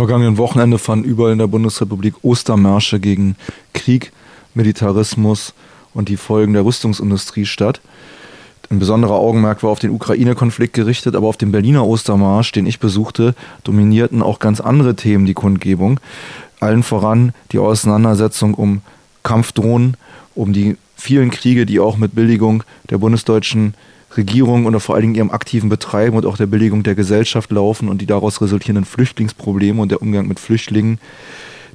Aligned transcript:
vergangenen 0.00 0.38
Wochenende 0.38 0.78
fanden 0.78 1.04
überall 1.04 1.32
in 1.32 1.38
der 1.38 1.46
Bundesrepublik 1.46 2.14
Ostermärsche 2.22 3.00
gegen 3.00 3.36
Krieg, 3.74 4.12
Militarismus 4.54 5.52
und 5.92 6.08
die 6.08 6.16
Folgen 6.16 6.54
der 6.54 6.64
Rüstungsindustrie 6.64 7.44
statt. 7.44 7.82
Ein 8.70 8.78
besonderer 8.78 9.16
Augenmerk 9.16 9.62
war 9.62 9.68
auf 9.68 9.78
den 9.78 9.90
Ukraine-Konflikt 9.90 10.72
gerichtet, 10.72 11.16
aber 11.16 11.28
auf 11.28 11.36
dem 11.36 11.52
Berliner 11.52 11.86
Ostermarsch, 11.86 12.50
den 12.52 12.64
ich 12.64 12.78
besuchte, 12.78 13.34
dominierten 13.62 14.22
auch 14.22 14.38
ganz 14.38 14.62
andere 14.62 14.96
Themen 14.96 15.26
die 15.26 15.34
Kundgebung. 15.34 16.00
Allen 16.60 16.82
voran 16.82 17.34
die 17.52 17.58
Auseinandersetzung 17.58 18.54
um 18.54 18.80
Kampfdrohnen, 19.22 19.98
um 20.34 20.54
die 20.54 20.78
vielen 20.96 21.30
Kriege, 21.30 21.66
die 21.66 21.78
auch 21.78 21.98
mit 21.98 22.14
Billigung 22.14 22.64
der 22.88 22.96
bundesdeutschen 22.96 23.74
Regierung 24.16 24.66
und 24.66 24.78
vor 24.80 24.94
allen 24.94 25.02
Dingen 25.02 25.14
ihrem 25.14 25.30
aktiven 25.30 25.68
Betreiben 25.68 26.16
und 26.16 26.26
auch 26.26 26.36
der 26.36 26.46
Billigung 26.46 26.82
der 26.82 26.94
Gesellschaft 26.94 27.50
laufen 27.50 27.88
und 27.88 28.00
die 28.00 28.06
daraus 28.06 28.40
resultierenden 28.40 28.84
Flüchtlingsprobleme 28.84 29.80
und 29.80 29.90
der 29.90 30.02
Umgang 30.02 30.26
mit 30.26 30.40
Flüchtlingen. 30.40 30.98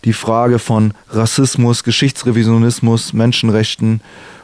Die 0.03 0.13
Frage 0.13 0.59
von 0.59 0.93
Rassismus, 1.09 1.83
Geschichtsrevisionismus, 1.83 3.13
Menschenrechten 3.13 4.01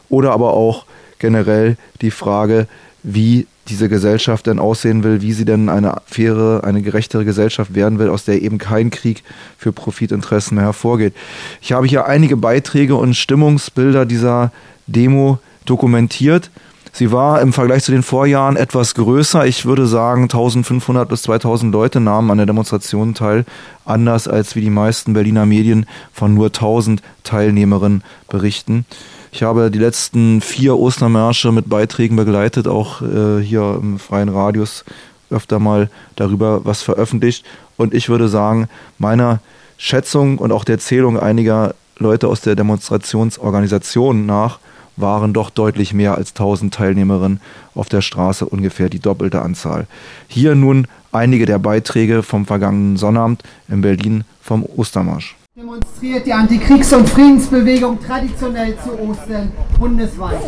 oder 0.10 0.32
aber 0.32 0.54
auch 0.54 0.86
generell 1.20 1.78
die 2.02 2.12
Frage, 2.12 2.68
wie 3.04 3.48
diese 3.68 3.90
Gesellschaft 3.90 4.48
denn 4.48 4.60
aussehen 4.60 5.04
will, 5.04 5.22
wie 5.22 5.34
sie 5.34 5.46
denn 5.46 5.70
eine 5.70 6.02
faire, 6.06 6.64
eine 6.64 6.82
gerechtere 6.82 7.26
Gesellschaft 7.26 7.76
werden 7.76 8.00
will, 8.00 8.10
aus 8.10 8.26
der 8.26 8.42
eben 8.42 8.58
kein 8.58 8.90
Krieg 8.90 9.24
für 9.58 9.72
Profitinteressen 9.72 10.56
mehr 10.56 10.66
hervorgeht. 10.66 11.14
Ich 11.62 11.72
habe 11.72 11.88
hier 11.88 12.06
einige 12.06 12.38
Beiträge 12.38 12.96
und 12.96 13.16
Stimmungsbilder 13.16 14.06
dieser 14.06 14.52
Demo 14.88 15.40
dokumentiert. 15.66 16.50
Sie 16.94 17.12
war 17.12 17.42
im 17.42 17.54
Vergleich 17.54 17.84
zu 17.84 17.92
den 17.92 18.04
Vorjahren 18.04 18.58
etwas 18.58 18.96
größer. 18.96 19.46
Ich 19.46 19.66
würde 19.66 19.88
sagen, 19.88 20.24
1500 20.24 21.08
bis 21.08 21.24
2000 21.24 21.72
Leute 21.72 22.02
nahmen 22.02 22.30
an 22.32 22.38
der 22.38 22.46
Demonstration 22.46 23.14
teil, 23.14 23.46
anders 23.86 24.28
als 24.28 24.56
wie 24.56 24.62
die 24.62 24.70
meisten 24.70 25.14
Berliner 25.14 25.46
Medien 25.46 25.86
von 26.12 26.34
nur 26.34 26.48
1000 26.48 27.02
Teilnehmerinnen 27.24 28.04
berichten. 28.30 28.86
Ich 29.32 29.44
habe 29.44 29.72
die 29.72 29.80
letzten 29.80 30.42
vier 30.42 30.78
Ostermärsche 30.78 31.54
mit 31.54 31.70
Beiträgen 31.70 32.18
begleitet, 32.18 32.68
auch 32.68 33.02
äh, 33.02 33.42
hier 33.42 33.80
im 33.82 33.98
freien 33.98 34.28
Radius 34.28 34.84
öfter 35.30 35.60
mal 35.60 35.90
darüber 36.18 36.66
was 36.66 36.82
veröffentlicht. 36.82 37.46
Und 37.78 37.94
ich 37.94 38.10
würde 38.10 38.28
sagen, 38.28 38.68
meiner 38.98 39.40
Schätzung 39.78 40.38
und 40.38 40.52
auch 40.52 40.66
der 40.66 40.80
Zählung 40.80 41.18
einiger 41.18 41.74
Leute 41.98 42.28
aus 42.28 42.42
der 42.42 42.56
Demonstrationsorganisation 42.56 44.26
nach 44.26 44.60
waren 44.98 45.34
doch 45.34 45.50
deutlich 45.50 45.94
mehr 45.94 46.16
als 46.16 46.32
1000 46.32 46.74
Teilnehmerinnen 46.74 47.42
auf 47.76 47.90
der 47.90 48.02
Straße, 48.02 48.46
ungefähr 48.46 48.90
die 48.90 49.00
doppelte 49.00 49.42
Anzahl. 49.42 49.88
Hier 50.28 50.56
nun 50.56 50.88
einige 51.12 51.46
der 51.46 51.60
Beiträge 51.60 52.24
vom 52.24 52.46
vergangenen 52.46 52.98
Sonnabend 52.98 53.44
in 53.68 53.82
Berlin 53.82 54.24
vom 54.42 54.64
Ostermarsch 54.64 55.36
demonstriert 55.58 56.26
die 56.26 56.34
Antikriegs- 56.34 56.94
und 56.94 57.08
Friedensbewegung 57.10 58.00
traditionell 58.02 58.76
zu 58.84 58.98
Ostern 59.00 59.52
bundesweit. 59.78 60.40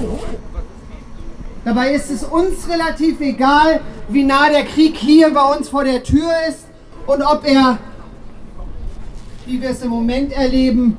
Dabei 1.66 1.92
ist 1.92 2.10
es 2.10 2.24
uns 2.24 2.68
relativ 2.70 3.20
egal, 3.20 3.82
wie 4.08 4.24
nah 4.24 4.50
der 4.50 4.64
Krieg 4.64 4.96
hier 4.96 5.34
bei 5.34 5.56
uns 5.56 5.70
vor 5.70 5.84
der 5.84 6.02
Tür 6.04 6.32
ist 6.50 6.66
und 7.06 7.22
ob 7.22 7.46
er, 7.46 7.78
wie 9.46 9.62
wir 9.62 9.70
es 9.70 9.82
im 9.82 9.90
Moment 9.90 10.32
erleben, 10.32 10.98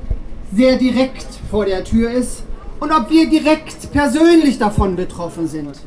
sehr 0.53 0.77
direkt 0.77 1.27
vor 1.49 1.65
der 1.65 1.83
Tür 1.83 2.11
ist 2.11 2.43
und 2.79 2.91
ob 2.91 3.09
wir 3.09 3.29
direkt 3.29 3.91
persönlich 3.91 4.57
davon 4.57 4.95
betroffen 4.95 5.47
sind. 5.47 5.77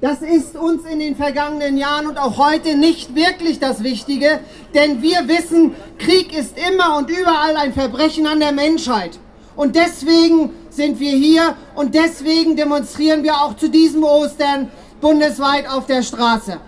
Das 0.00 0.20
ist 0.20 0.56
uns 0.56 0.84
in 0.84 0.98
den 0.98 1.16
vergangenen 1.16 1.78
Jahren 1.78 2.06
und 2.06 2.18
auch 2.18 2.36
heute 2.36 2.76
nicht 2.76 3.14
wirklich 3.14 3.58
das 3.58 3.82
Wichtige, 3.82 4.40
denn 4.74 5.00
wir 5.00 5.28
wissen, 5.28 5.74
Krieg 5.98 6.36
ist 6.36 6.58
immer 6.58 6.98
und 6.98 7.08
überall 7.08 7.56
ein 7.56 7.72
Verbrechen 7.72 8.26
an 8.26 8.40
der 8.40 8.52
Menschheit. 8.52 9.18
Und 9.56 9.76
deswegen 9.76 10.50
sind 10.68 11.00
wir 11.00 11.12
hier 11.12 11.56
und 11.74 11.94
deswegen 11.94 12.56
demonstrieren 12.56 13.22
wir 13.22 13.34
auch 13.34 13.56
zu 13.56 13.70
diesem 13.70 14.04
Ostern 14.04 14.70
bundesweit 15.00 15.70
auf 15.70 15.86
der 15.86 16.02
Straße. 16.02 16.58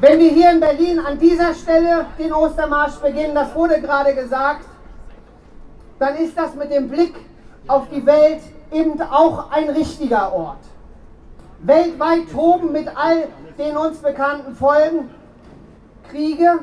Wenn 0.00 0.18
wir 0.18 0.30
hier 0.30 0.50
in 0.50 0.60
Berlin 0.60 0.98
an 0.98 1.18
dieser 1.18 1.54
Stelle 1.54 2.06
den 2.18 2.32
Ostermarsch 2.32 2.96
beginnen, 2.96 3.34
das 3.34 3.54
wurde 3.54 3.80
gerade 3.80 4.14
gesagt, 4.14 4.66
dann 5.98 6.16
ist 6.16 6.36
das 6.36 6.54
mit 6.54 6.70
dem 6.70 6.88
Blick 6.88 7.14
auf 7.66 7.88
die 7.88 8.04
Welt 8.04 8.40
eben 8.72 9.00
auch 9.00 9.50
ein 9.50 9.70
richtiger 9.70 10.32
Ort. 10.32 10.58
Weltweit 11.60 12.30
toben 12.32 12.72
mit 12.72 12.88
all 12.94 13.28
den 13.58 13.76
uns 13.76 13.98
bekannten 13.98 14.54
Folgen 14.54 15.10
Kriege, 16.10 16.60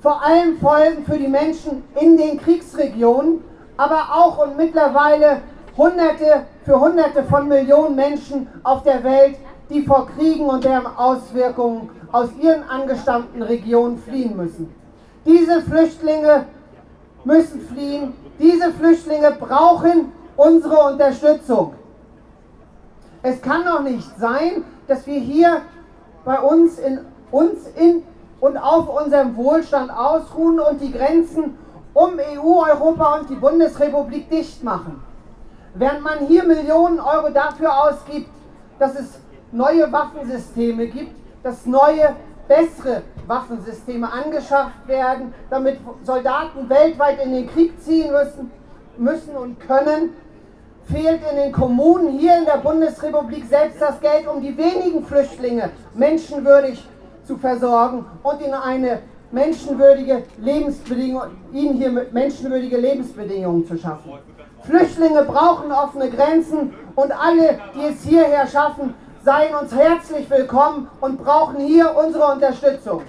vor 0.00 0.22
allem 0.22 0.58
Folgen 0.58 1.04
für 1.04 1.18
die 1.18 1.28
Menschen 1.28 1.82
in 2.00 2.16
den 2.16 2.40
Kriegsregionen, 2.40 3.42
aber 3.76 4.08
auch 4.12 4.46
und 4.46 4.56
mittlerweile 4.56 5.42
Hunderte 5.76 6.46
für 6.64 6.78
Hunderte 6.78 7.24
von 7.24 7.48
Millionen 7.48 7.96
Menschen 7.96 8.46
auf 8.62 8.82
der 8.82 9.02
Welt, 9.02 9.36
die 9.70 9.82
vor 9.82 10.08
Kriegen 10.16 10.46
und 10.46 10.64
deren 10.64 10.86
Auswirkungen 10.86 11.90
aus 12.12 12.28
ihren 12.40 12.68
angestammten 12.68 13.42
Regionen 13.42 13.98
fliehen 13.98 14.36
müssen. 14.36 14.74
Diese 15.24 15.62
Flüchtlinge 15.62 16.46
müssen 17.24 17.60
fliehen, 17.60 18.14
diese 18.38 18.72
Flüchtlinge 18.72 19.32
brauchen 19.32 20.12
unsere 20.36 20.92
Unterstützung. 20.92 21.74
Es 23.22 23.42
kann 23.42 23.64
doch 23.64 23.82
nicht 23.82 24.08
sein, 24.18 24.64
dass 24.88 25.06
wir 25.06 25.20
hier 25.20 25.62
bei 26.24 26.40
uns 26.40 26.78
in 26.78 27.00
uns 27.30 27.66
in 27.76 28.02
und 28.40 28.56
auf 28.56 28.88
unserem 28.88 29.36
Wohlstand 29.36 29.90
ausruhen 29.90 30.58
und 30.58 30.80
die 30.80 30.92
Grenzen 30.92 31.58
um 31.92 32.12
EU, 32.18 32.62
Europa 32.62 33.18
und 33.18 33.30
die 33.30 33.34
Bundesrepublik 33.34 34.30
dicht 34.30 34.64
machen. 34.64 35.02
Während 35.74 36.02
man 36.02 36.26
hier 36.26 36.44
Millionen 36.44 36.98
Euro 36.98 37.30
dafür 37.30 37.84
ausgibt, 37.84 38.30
dass 38.78 38.98
es 38.98 39.18
neue 39.52 39.90
Waffensysteme 39.92 40.86
gibt, 40.86 41.14
dass 41.42 41.66
neue, 41.66 42.14
bessere 42.50 43.02
Waffensysteme 43.28 44.12
angeschafft 44.12 44.88
werden, 44.88 45.32
damit 45.50 45.78
Soldaten 46.02 46.68
weltweit 46.68 47.24
in 47.24 47.32
den 47.32 47.48
Krieg 47.48 47.80
ziehen 47.80 48.10
müssen, 48.10 48.50
müssen 48.98 49.36
und 49.36 49.60
können, 49.60 50.10
fehlt 50.82 51.20
in 51.30 51.36
den 51.36 51.52
Kommunen 51.52 52.18
hier 52.18 52.36
in 52.38 52.44
der 52.44 52.56
Bundesrepublik 52.56 53.44
selbst 53.46 53.80
das 53.80 54.00
Geld, 54.00 54.26
um 54.26 54.42
die 54.42 54.56
wenigen 54.58 55.04
Flüchtlinge 55.04 55.70
menschenwürdig 55.94 56.84
zu 57.24 57.36
versorgen 57.36 58.04
und 58.24 58.40
ihnen 58.42 58.54
eine 58.54 58.98
menschenwürdige 59.30 60.24
Lebensbedingung, 60.38 61.22
ihnen 61.52 61.74
hier 61.74 62.06
menschenwürdige 62.10 62.78
Lebensbedingungen 62.78 63.64
zu 63.64 63.78
schaffen. 63.78 64.10
Flüchtlinge 64.64 65.22
brauchen 65.22 65.70
offene 65.70 66.10
Grenzen 66.10 66.74
und 66.96 67.12
alle, 67.12 67.60
die 67.76 67.92
es 67.92 68.02
hierher 68.02 68.48
schaffen, 68.48 68.94
seien 69.22 69.54
uns 69.54 69.74
herzlich 69.74 70.30
willkommen 70.30 70.88
und 71.00 71.22
brauchen 71.22 71.60
hier 71.60 71.94
unsere 71.94 72.32
Unterstützung. 72.32 73.02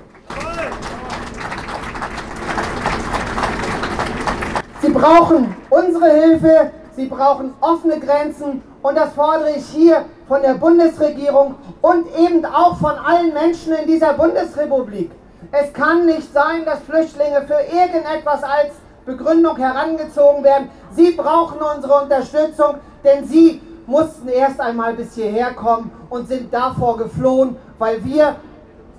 Sie 4.82 4.90
brauchen 4.90 5.56
unsere 5.70 6.12
Hilfe, 6.12 6.72
Sie 6.98 7.06
brauchen 7.06 7.54
offene 7.62 8.00
Grenzen 8.00 8.62
und 8.82 8.96
das 8.96 9.14
fordere 9.14 9.52
ich 9.52 9.66
hier 9.68 10.04
von 10.28 10.42
der 10.42 10.56
Bundesregierung 10.56 11.56
und 11.82 12.06
eben 12.18 12.46
auch 12.46 12.78
von 12.78 12.92
allen 12.92 13.34
Menschen 13.34 13.74
in 13.74 13.88
dieser 13.88 14.14
Bundesrepublik. 14.14 15.12
Es 15.54 15.72
kann 15.72 16.06
nicht 16.06 16.34
sein, 16.34 16.66
dass 16.66 16.80
Flüchtlinge 16.80 17.44
für 17.48 17.62
irgendetwas 17.74 18.44
als 18.44 18.74
Begründung 19.06 19.56
herangezogen 19.56 20.44
werden. 20.44 20.70
Sie 20.94 21.12
brauchen 21.12 21.60
unsere 21.62 22.02
Unterstützung, 22.02 22.76
denn 23.06 23.26
sie 23.26 23.62
mussten 23.88 24.28
erst 24.28 24.60
einmal 24.60 24.94
bis 24.94 25.16
hierher 25.16 25.54
kommen 25.54 25.92
und 26.10 26.28
sind 26.28 26.54
davor 26.54 26.98
geflohen, 26.98 27.56
weil 27.80 28.04
wir 28.04 28.36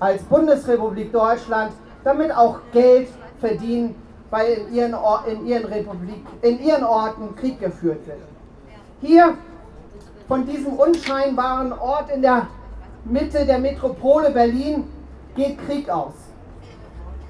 als 0.00 0.22
Bundesrepublik 0.24 1.12
Deutschland 1.12 1.72
damit 2.04 2.34
auch 2.34 2.58
Geld 2.72 3.08
verdienen 3.40 3.94
weil 4.32 4.52
in 4.52 4.74
ihren, 4.74 4.94
in 5.26 5.46
ihren, 5.46 5.66
Republik, 5.66 6.24
in 6.40 6.58
ihren 6.64 6.84
Orten 6.84 7.36
Krieg 7.36 7.60
geführt 7.60 8.06
wird. 8.06 8.18
Hier 9.02 9.36
von 10.26 10.46
diesem 10.46 10.72
unscheinbaren 10.72 11.74
Ort 11.74 12.10
in 12.10 12.22
der 12.22 12.46
Mitte 13.04 13.44
der 13.44 13.58
Metropole 13.58 14.30
Berlin 14.30 14.84
geht 15.36 15.58
Krieg 15.66 15.90
aus. 15.90 16.14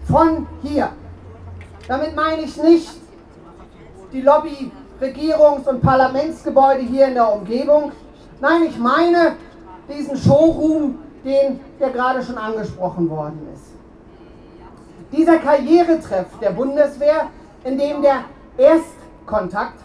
Von 0.08 0.46
hier. 0.62 0.90
Damit 1.88 2.14
meine 2.14 2.42
ich 2.42 2.56
nicht 2.62 2.92
die 4.12 4.20
Lobby, 4.20 4.70
Regierungs- 5.02 5.66
und 5.66 5.82
Parlamentsgebäude 5.82 6.82
hier 6.82 7.08
in 7.08 7.14
der 7.14 7.32
Umgebung. 7.32 7.90
Nein, 8.40 8.62
ich 8.68 8.78
meine 8.78 9.32
diesen 9.88 10.16
Showroom, 10.16 10.98
den, 11.24 11.58
der 11.80 11.90
gerade 11.90 12.22
schon 12.22 12.38
angesprochen 12.38 13.10
worden 13.10 13.48
ist. 13.52 13.72
Dieser 15.10 15.38
Karrieretreff 15.38 16.26
der 16.40 16.50
Bundeswehr, 16.50 17.26
in 17.64 17.78
dem 17.78 18.00
der 18.00 18.24
Erstkontakt, 18.56 19.78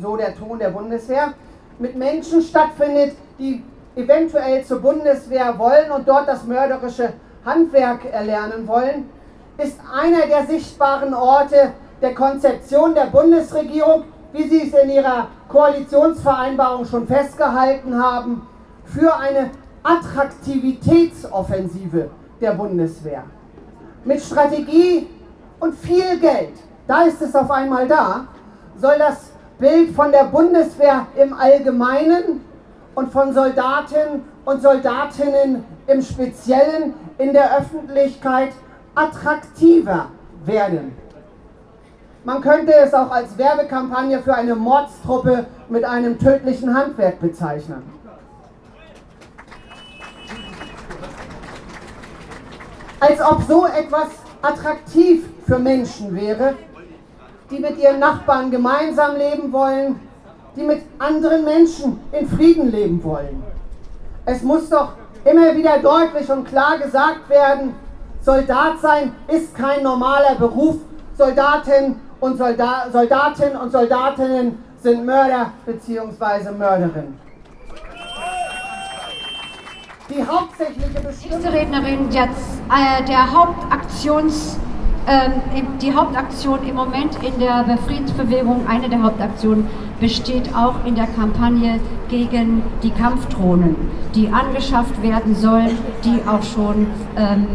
so 0.00 0.16
der 0.16 0.36
Ton 0.36 0.60
der 0.60 0.70
Bundeswehr, 0.70 1.34
mit 1.80 1.96
Menschen 1.96 2.40
stattfindet, 2.40 3.16
die 3.38 3.64
eventuell 3.96 4.64
zur 4.64 4.80
Bundeswehr 4.80 5.58
wollen 5.58 5.90
und 5.90 6.06
dort 6.06 6.28
das 6.28 6.44
mörderische 6.44 7.12
Handwerk 7.44 8.04
erlernen 8.12 8.68
wollen, 8.68 9.10
ist 9.58 9.78
einer 9.92 10.26
der 10.26 10.46
sichtbaren 10.46 11.12
Orte 11.12 11.72
der 12.00 12.14
Konzeption 12.14 12.94
der 12.94 13.06
Bundesregierung, 13.06 14.04
wie 14.32 14.48
Sie 14.48 14.68
es 14.68 14.74
in 14.74 14.90
Ihrer 14.90 15.28
Koalitionsvereinbarung 15.48 16.84
schon 16.84 17.06
festgehalten 17.06 18.02
haben, 18.02 18.46
für 18.84 19.16
eine 19.16 19.50
Attraktivitätsoffensive 19.82 22.10
der 22.40 22.52
Bundeswehr. 22.52 23.24
Mit 24.04 24.20
Strategie 24.20 25.08
und 25.58 25.74
viel 25.74 26.18
Geld, 26.18 26.52
da 26.86 27.02
ist 27.02 27.20
es 27.22 27.34
auf 27.34 27.50
einmal 27.50 27.88
da, 27.88 28.26
soll 28.76 28.98
das 28.98 29.30
Bild 29.58 29.94
von 29.94 30.10
der 30.10 30.24
Bundeswehr 30.24 31.06
im 31.16 31.34
Allgemeinen 31.34 32.40
und 32.94 33.12
von 33.12 33.32
Soldaten 33.32 34.24
und 34.44 34.62
Soldatinnen 34.62 35.64
im 35.86 36.02
Speziellen 36.02 36.94
in 37.18 37.32
der 37.32 37.58
Öffentlichkeit 37.58 38.50
attraktiver 38.94 40.08
werden. 40.44 40.92
Man 42.24 42.42
könnte 42.42 42.74
es 42.74 42.92
auch 42.92 43.10
als 43.10 43.36
Werbekampagne 43.38 44.20
für 44.22 44.34
eine 44.34 44.54
Mordstruppe 44.54 45.46
mit 45.68 45.84
einem 45.84 46.18
tödlichen 46.18 46.74
Handwerk 46.74 47.18
bezeichnen. 47.20 47.82
Als 53.00 53.20
ob 53.22 53.42
so 53.48 53.66
etwas 53.66 54.08
attraktiv 54.42 55.24
für 55.46 55.58
Menschen 55.58 56.14
wäre, 56.14 56.54
die 57.50 57.58
mit 57.58 57.78
ihren 57.78 57.98
Nachbarn 57.98 58.50
gemeinsam 58.50 59.16
leben 59.16 59.50
wollen, 59.52 59.98
die 60.56 60.62
mit 60.62 60.82
anderen 60.98 61.44
Menschen 61.44 62.00
in 62.12 62.28
Frieden 62.28 62.70
leben 62.70 63.02
wollen. 63.02 63.42
Es 64.26 64.42
muss 64.42 64.68
doch 64.68 64.92
immer 65.24 65.56
wieder 65.56 65.78
deutlich 65.78 66.30
und 66.30 66.44
klar 66.44 66.78
gesagt 66.78 67.28
werden, 67.30 67.74
Soldat 68.22 68.80
sein 68.82 69.14
ist 69.28 69.54
kein 69.54 69.82
normaler 69.82 70.34
Beruf. 70.34 70.76
Soldaten 71.16 72.00
und 72.20 72.38
Solda 72.38 72.86
Soldatinnen 72.92 73.56
und 73.56 73.72
Soldatinnen 73.72 74.58
sind 74.82 75.04
Mörder 75.04 75.52
bzw. 75.66 76.50
Mörderinnen. 76.56 77.18
Die 80.08 80.26
hauptsächliche 80.26 81.00
Bestimmung. 81.00 81.38
Nächste 81.38 81.52
Rednerin, 81.52 82.10
jetzt, 82.10 82.60
äh, 82.68 83.04
der 83.04 83.32
Hauptaktions 83.32 84.58
ähm, 85.06 85.32
die 85.80 85.94
Hauptaktion 85.94 86.58
im 86.68 86.74
Moment 86.74 87.16
in 87.22 87.38
der 87.40 87.64
Friedensbewegung, 87.86 88.66
eine 88.68 88.88
der 88.88 89.02
Hauptaktionen, 89.02 89.66
besteht 89.98 90.54
auch 90.54 90.84
in 90.84 90.94
der 90.94 91.06
Kampagne 91.06 91.80
gegen 92.08 92.62
die 92.82 92.90
Kampfdrohnen, 92.90 93.76
die 94.14 94.28
angeschafft 94.28 95.02
werden 95.02 95.34
sollen, 95.34 95.76
die 96.04 96.20
auch 96.28 96.42
schon 96.42 96.86
ähm, 97.16 97.46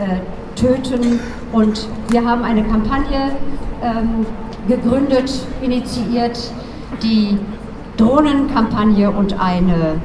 äh, 0.00 0.56
töten. 0.58 1.20
Und 1.52 1.86
wir 2.08 2.24
haben 2.24 2.44
eine 2.44 2.62
Kampagne 2.64 3.32
ähm, 3.82 4.26
gegründet, 4.68 5.30
initiiert, 5.60 6.52
die 7.02 7.38
Drohnenkampagne 7.96 9.10
und 9.10 9.38
eine 9.40 10.00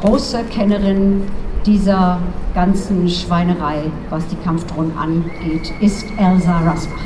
große 0.00 0.44
Kennerin 0.44 1.22
dieser 1.66 2.18
ganzen 2.54 3.08
Schweinerei, 3.08 3.82
was 4.08 4.26
die 4.26 4.36
Kampfdrohnen 4.36 4.96
angeht, 4.96 5.72
ist 5.80 6.06
Elsa 6.16 6.58
Rasbach. 6.60 6.98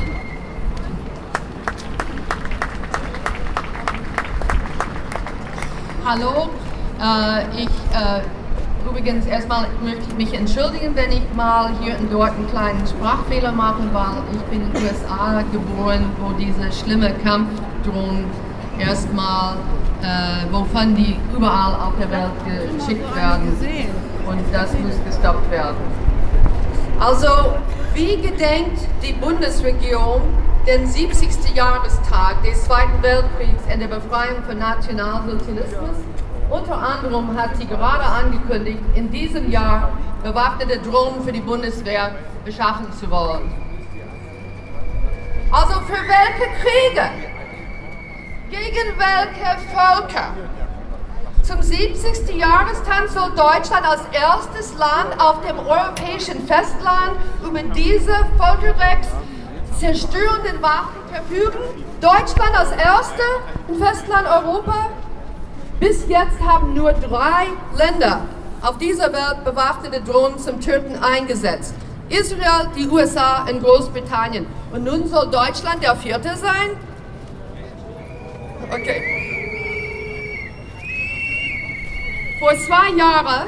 Hallo, 6.05 6.49
äh, 7.01 7.63
ich 7.63 7.69
äh, 7.93 8.21
übrigens 8.95 9.25
erstmal 9.25 9.67
möchte 9.83 10.03
ich 10.07 10.15
mich 10.15 10.33
entschuldigen, 10.33 10.95
wenn 10.95 11.11
ich 11.11 11.21
mal 11.35 11.69
hier 11.81 11.99
und 11.99 12.11
dort 12.11 12.31
einen 12.31 12.47
kleinen 12.49 12.87
Sprachfehler 12.87 13.51
mache, 13.51 13.83
weil 13.91 14.23
ich 14.33 14.41
bin 14.43 14.61
in 14.61 14.71
den 14.71 14.83
USA 14.83 15.43
geboren, 15.51 16.05
wo 16.21 16.31
diese 16.33 16.71
schlimme 16.71 17.13
Kampfdrohnen 17.23 18.23
erstmal, 18.79 19.55
äh, 20.01 20.51
wovon 20.51 20.95
die 20.95 21.17
überall 21.35 21.75
auf 21.75 21.93
der 21.99 22.09
Welt 22.09 22.31
geschickt 22.77 23.15
werden 23.15 23.57
und 24.27 24.39
das 24.53 24.71
muss 24.79 24.95
gestoppt 25.05 25.51
werden. 25.51 25.75
Also, 26.97 27.27
wie 27.93 28.15
gedenkt 28.15 28.79
die 29.03 29.13
Bundesregierung 29.13 30.21
den 30.65 30.87
70. 30.87 31.53
Jahrestag 31.53 32.41
des 32.43 32.63
Zweiten 32.63 33.01
Weltkriegs 33.01 33.63
und 33.71 33.79
der 33.81 33.87
Befreiung 33.87 34.41
von 34.47 34.57
Nationalsozialismus? 34.57 35.97
Unter 36.49 36.77
anderem 36.77 37.35
hat 37.37 37.57
sie 37.57 37.65
gerade 37.65 38.03
angekündigt, 38.03 38.79
in 38.93 39.09
diesem 39.11 39.49
Jahr 39.49 39.91
bewaffnete 40.23 40.79
Drohnen 40.79 41.23
für 41.23 41.31
die 41.31 41.41
Bundeswehr 41.41 42.11
beschaffen 42.43 42.91
zu 42.93 43.09
wollen. 43.09 43.51
Also 45.51 45.79
für 45.81 45.93
welche 45.93 46.49
Kriege? 46.61 47.09
Gegen 48.49 48.93
welche 48.97 49.59
Völker? 49.73 50.33
Zum 51.41 51.61
70. 51.61 52.35
Jahrestag 52.35 53.07
soll 53.09 53.29
Deutschland 53.31 53.87
als 53.87 54.01
erstes 54.11 54.77
Land 54.77 55.19
auf 55.19 55.45
dem 55.45 55.59
europäischen 55.59 56.45
Festland 56.47 57.17
über 57.43 57.61
diese 57.73 58.13
Völkerrechts 58.37 59.09
zerstörenden 59.79 60.61
Waffen 60.61 61.01
verfügen. 61.11 61.59
Deutschland 62.01 62.57
als 62.57 62.71
erster 62.71 63.23
im 63.67 63.75
Festland 63.75 64.27
Europa. 64.27 64.89
Bis 65.87 66.07
jetzt 66.07 66.41
haben 66.43 66.73
nur 66.73 66.93
drei 66.93 67.45
Länder 67.77 68.21
auf 68.63 68.79
dieser 68.79 69.13
Welt 69.13 69.43
bewaffnete 69.43 70.01
Drohnen 70.01 70.39
zum 70.39 70.59
Töten 70.59 70.95
eingesetzt. 70.95 71.75
Israel, 72.09 72.71
die 72.75 72.87
USA 72.87 73.45
und 73.47 73.61
Großbritannien. 73.61 74.47
Und 74.73 74.83
nun 74.83 75.07
soll 75.07 75.29
Deutschland 75.29 75.83
der 75.83 75.95
vierte 75.95 76.35
sein? 76.37 76.71
Okay. 78.71 78.99
Vor 82.39 82.53
zwei 82.65 82.97
Jahren 82.97 83.47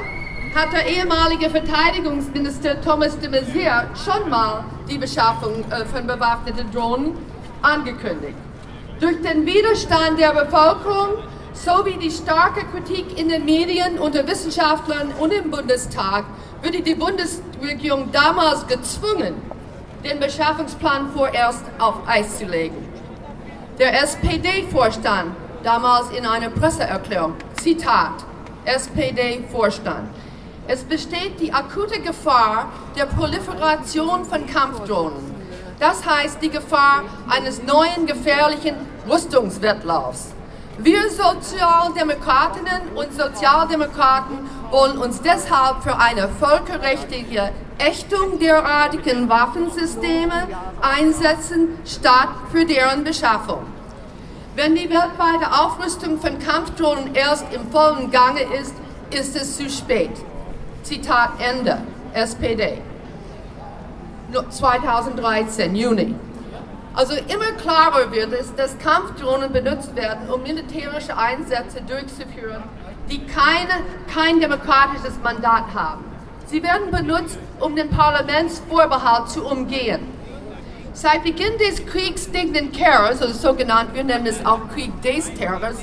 hat 0.54 0.72
der 0.72 0.86
ehemalige 0.86 1.50
Verteidigungsminister 1.50 2.80
Thomas 2.82 3.18
de 3.18 3.30
Maizière 3.30 3.86
schon 3.96 4.30
mal 4.30 4.64
die 4.88 4.98
Beschaffung 4.98 5.64
äh, 5.72 5.84
von 5.86 6.06
bewaffneten 6.06 6.70
Drohnen 6.70 7.18
angekündigt. 7.62 8.36
Durch 9.00 9.20
den 9.22 9.44
Widerstand 9.44 10.20
der 10.20 10.30
Bevölkerung 10.34 11.24
sowie 11.64 11.96
die 11.96 12.10
starke 12.10 12.64
Kritik 12.66 13.18
in 13.18 13.28
den 13.28 13.44
Medien 13.44 13.98
unter 13.98 14.26
Wissenschaftlern 14.26 15.12
und 15.18 15.32
im 15.32 15.50
Bundestag 15.50 16.24
wurde 16.62 16.80
die 16.80 16.94
Bundesregierung 16.94 18.10
damals 18.12 18.66
gezwungen, 18.66 19.34
den 20.04 20.20
Beschaffungsplan 20.20 21.10
vorerst 21.12 21.64
auf 21.78 21.96
Eis 22.06 22.38
zu 22.38 22.46
legen. 22.46 22.86
Der 23.78 24.02
SPD-Vorstand 24.02 25.34
damals 25.62 26.10
in 26.10 26.26
einer 26.26 26.50
Presseerklärung, 26.50 27.34
Zitat, 27.60 28.24
SPD-Vorstand. 28.64 30.08
Es 30.66 30.84
besteht 30.84 31.40
die 31.40 31.52
akute 31.52 32.00
Gefahr 32.00 32.70
der 32.96 33.06
Proliferation 33.06 34.24
von 34.24 34.46
Kampfdrohnen. 34.46 35.38
Das 35.80 36.04
heißt 36.04 36.42
die 36.42 36.50
Gefahr 36.50 37.04
eines 37.28 37.62
neuen 37.62 38.06
gefährlichen 38.06 38.74
Rüstungswettlaufs. 39.08 40.34
Wir 40.80 41.10
Sozialdemokratinnen 41.10 42.90
und 42.94 43.12
Sozialdemokraten 43.12 44.38
wollen 44.70 44.98
uns 44.98 45.20
deshalb 45.20 45.82
für 45.82 45.98
eine 45.98 46.28
völkerrechtliche 46.28 47.50
Ächtung 47.78 48.38
derartigen 48.38 49.28
Waffensysteme 49.28 50.46
einsetzen, 50.80 51.80
statt 51.84 52.28
für 52.52 52.64
deren 52.64 53.02
Beschaffung. 53.02 53.64
Wenn 54.54 54.76
die 54.76 54.88
weltweite 54.88 55.50
Aufrüstung 55.52 56.20
von 56.20 56.38
Kampfdrohnen 56.38 57.12
erst 57.12 57.52
im 57.52 57.68
vollen 57.72 58.12
Gange 58.12 58.42
ist, 58.60 58.74
ist 59.10 59.34
es 59.34 59.56
zu 59.56 59.68
spät. 59.68 60.12
Zitat 60.84 61.30
Ende, 61.40 61.78
SPD. 62.12 62.78
2013, 64.50 65.74
Juni. 65.74 66.14
Also 66.98 67.14
immer 67.14 67.52
klarer 67.52 68.10
wird 68.10 68.32
es, 68.32 68.52
dass 68.56 68.76
Kampfdrohnen 68.80 69.52
benutzt 69.52 69.94
werden, 69.94 70.28
um 70.30 70.42
militärische 70.42 71.16
Einsätze 71.16 71.80
durchzuführen, 71.86 72.64
die 73.08 73.24
keine, 73.24 73.84
kein 74.12 74.40
demokratisches 74.40 75.14
Mandat 75.22 75.72
haben. 75.72 76.04
Sie 76.46 76.60
werden 76.60 76.90
benutzt, 76.90 77.38
um 77.60 77.76
den 77.76 77.88
Parlamentsvorbehalt 77.88 79.28
zu 79.28 79.46
umgehen. 79.46 80.00
Seit 80.92 81.22
Beginn 81.22 81.56
des 81.58 81.86
Kriegs 81.86 82.32
gegen 82.32 82.72
Terrors, 82.72 83.22
also 83.22 83.32
sogenannt, 83.32 83.94
wir 83.94 84.02
nennen 84.02 84.26
es 84.26 84.44
auch 84.44 84.68
Krieg 84.74 84.90
des 85.00 85.32
Terrors, 85.34 85.76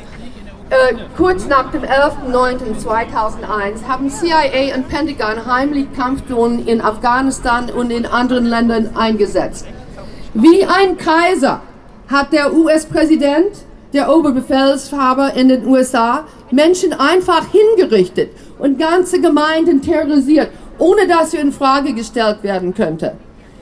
äh, 0.70 0.96
kurz 1.16 1.48
nach 1.48 1.72
dem 1.72 1.84
11.09.2001 1.84 3.88
haben 3.88 4.10
CIA 4.10 4.76
und 4.76 4.90
Pentagon 4.90 5.46
heimlich 5.46 5.88
Kampfdrohnen 5.96 6.68
in 6.68 6.82
Afghanistan 6.82 7.70
und 7.70 7.90
in 7.90 8.06
anderen 8.06 8.48
Ländern 8.48 8.98
eingesetzt. 8.98 9.66
Wie 10.38 10.66
ein 10.66 10.98
Kaiser 10.98 11.62
hat 12.10 12.34
der 12.34 12.54
US-Präsident, 12.54 13.64
der 13.94 14.14
Oberbefehlshaber 14.14 15.34
in 15.34 15.48
den 15.48 15.66
USA, 15.66 16.26
Menschen 16.52 16.92
einfach 16.92 17.46
hingerichtet 17.54 18.32
und 18.60 18.78
ganze 18.78 19.22
Gemeinden 19.22 19.82
terrorisiert, 19.82 20.50
ohne 20.78 21.08
dass 21.08 21.32
sie 21.32 21.38
in 21.38 21.54
Frage 21.54 21.94
gestellt 21.94 22.44
werden 22.44 22.74
könnte. 22.74 23.14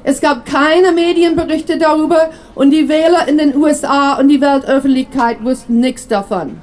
Es 0.03 0.19
gab 0.19 0.47
keine 0.47 0.91
Medienberichte 0.91 1.77
darüber 1.77 2.31
und 2.55 2.71
die 2.71 2.89
Wähler 2.89 3.27
in 3.27 3.37
den 3.37 3.55
USA 3.55 4.13
und 4.17 4.29
die 4.29 4.41
Weltöffentlichkeit 4.41 5.43
wussten 5.43 5.79
nichts 5.79 6.07
davon. 6.07 6.59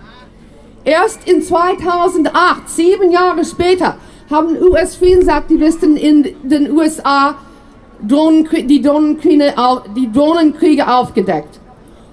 Erst 0.82 1.20
in 1.28 1.40
2008, 1.40 2.68
sieben 2.68 3.12
Jahre 3.12 3.44
später, 3.44 3.94
haben 4.28 4.60
US-Friedensaktivisten 4.60 5.96
in 5.96 6.34
den 6.42 6.72
USA 6.72 7.36
die, 8.02 8.82
Drohnenkriege, 8.82 9.54
die 9.96 10.12
Drohnenkriege 10.12 10.88
aufgedeckt. 10.88 11.60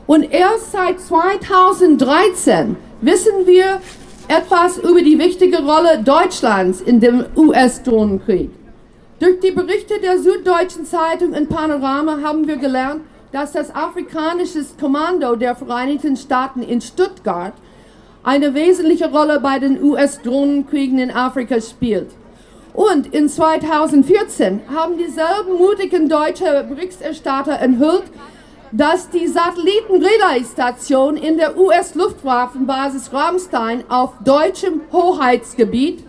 Und 0.05 0.23
erst 0.31 0.71
seit 0.71 0.99
2013 0.99 2.75
wissen 3.01 3.45
wir 3.45 3.81
etwas 4.27 4.77
über 4.77 5.01
die 5.01 5.19
wichtige 5.19 5.59
Rolle 5.63 6.03
Deutschlands 6.03 6.81
in 6.81 6.99
dem 6.99 7.25
US-Drohnenkrieg. 7.35 8.49
Durch 9.19 9.39
die 9.39 9.51
Berichte 9.51 9.99
der 10.01 10.19
Süddeutschen 10.19 10.85
Zeitung 10.85 11.33
in 11.33 11.47
Panorama 11.47 12.19
haben 12.23 12.47
wir 12.47 12.57
gelernt, 12.57 13.01
dass 13.31 13.51
das 13.51 13.73
afrikanische 13.73 14.63
Kommando 14.79 15.35
der 15.35 15.55
Vereinigten 15.55 16.15
Staaten 16.15 16.61
in 16.61 16.81
Stuttgart 16.81 17.53
eine 18.23 18.53
wesentliche 18.53 19.09
Rolle 19.11 19.39
bei 19.39 19.59
den 19.59 19.81
US-Drohnenkriegen 19.81 20.99
in 20.99 21.11
Afrika 21.11 21.59
spielt. 21.61 22.11
Und 22.77 23.11
in 23.11 23.27
2014 23.27 24.61
haben 24.71 24.99
dieselben 24.99 25.57
mutigen 25.57 26.07
deutschen 26.07 26.69
Berichterstatter 26.69 27.59
enthüllt, 27.59 28.03
dass 28.71 29.09
die 29.09 29.25
Satelliten-Relay-Station 29.25 31.17
in 31.17 31.37
der 31.37 31.57
US-Luftwaffenbasis 31.57 33.11
Ramstein 33.11 33.83
auf 33.89 34.13
deutschem 34.23 34.81
Hoheitsgebiet 34.91 36.05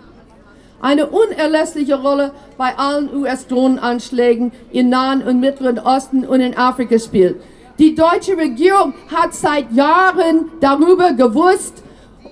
eine 0.82 1.06
unerlässliche 1.06 2.02
Rolle 2.02 2.32
bei 2.58 2.76
allen 2.76 3.16
US-Drohnenanschlägen 3.16 4.52
im 4.70 4.90
Nahen 4.90 5.22
und 5.22 5.40
Mittleren 5.40 5.78
Osten 5.78 6.26
und 6.26 6.42
in 6.42 6.54
Afrika 6.54 6.98
spielt. 6.98 7.40
Die 7.78 7.94
deutsche 7.94 8.36
Regierung 8.36 8.92
hat 9.10 9.32
seit 9.32 9.72
Jahren 9.72 10.50
darüber 10.60 11.14
gewusst 11.14 11.82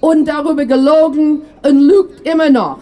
und 0.02 0.28
darüber 0.28 0.66
gelogen 0.66 1.40
und 1.66 1.80
lügt 1.80 2.28
immer 2.28 2.50
noch. 2.50 2.80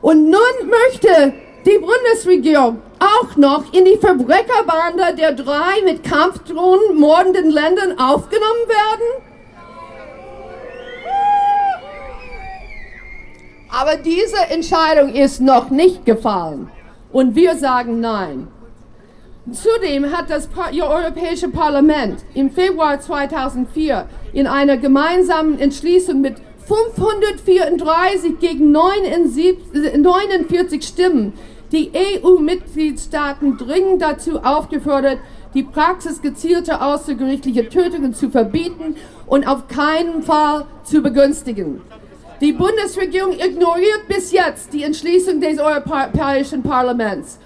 Und 0.00 0.30
nun 0.30 0.68
möchte 0.68 1.32
die 1.66 1.78
Bundesregierung 1.78 2.80
auch 3.00 3.36
noch 3.36 3.72
in 3.72 3.84
die 3.84 3.96
Verbrecherbande 3.96 5.14
der 5.16 5.32
drei 5.32 5.82
mit 5.84 6.04
Kampfdrohnen 6.04 6.98
mordenden 6.98 7.50
Ländern 7.50 7.98
aufgenommen 7.98 8.68
werden? 8.68 9.24
Aber 13.70 13.96
diese 13.96 14.38
Entscheidung 14.50 15.14
ist 15.14 15.40
noch 15.40 15.70
nicht 15.70 16.04
gefallen. 16.06 16.70
Und 17.12 17.34
wir 17.34 17.56
sagen 17.56 18.00
nein. 18.00 18.48
Zudem 19.52 20.14
hat 20.14 20.28
das 20.28 20.48
Europäische 20.56 21.48
Parlament 21.48 22.24
im 22.34 22.50
Februar 22.50 23.00
2004 23.00 24.06
in 24.32 24.46
einer 24.46 24.76
gemeinsamen 24.76 25.58
Entschließung 25.58 26.20
mit 26.20 26.36
534 26.68 28.38
gegen 28.38 28.70
49 28.72 30.84
Stimmen 30.84 31.32
die 31.72 31.90
EU-Mitgliedstaaten 31.94 33.58
dringend 33.58 34.02
dazu 34.02 34.42
aufgefordert, 34.42 35.18
die 35.54 35.62
Praxis 35.62 36.20
gezielter 36.20 36.84
außergerichtlicher 36.84 37.68
Tötungen 37.68 38.14
zu 38.14 38.30
verbieten 38.30 38.96
und 39.26 39.46
auf 39.46 39.68
keinen 39.68 40.22
Fall 40.22 40.66
zu 40.84 41.02
begünstigen. 41.02 41.80
Die 42.40 42.52
Bundesregierung 42.52 43.32
ignoriert 43.32 44.06
bis 44.06 44.30
jetzt 44.30 44.72
die 44.72 44.84
Entschließung 44.84 45.40
des 45.40 45.58
Europäischen 45.58 46.62
Parlaments. 46.62 47.38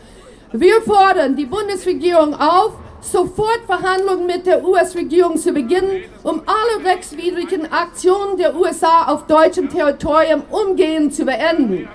Wir 0.52 0.82
fordern 0.82 1.34
die 1.34 1.46
Bundesregierung 1.46 2.34
auf, 2.34 2.72
sofort 3.02 3.60
Verhandlungen 3.66 4.26
mit 4.26 4.46
der 4.46 4.64
US-Regierung 4.64 5.36
zu 5.36 5.52
beginnen, 5.52 6.04
um 6.22 6.42
alle 6.46 6.84
rechtswidrigen 6.84 7.70
Aktionen 7.70 8.36
der 8.36 8.54
USA 8.54 9.06
auf 9.08 9.26
deutschem 9.26 9.68
Territorium 9.68 10.42
umgehend 10.50 11.14
zu 11.14 11.24
beenden. 11.24 11.88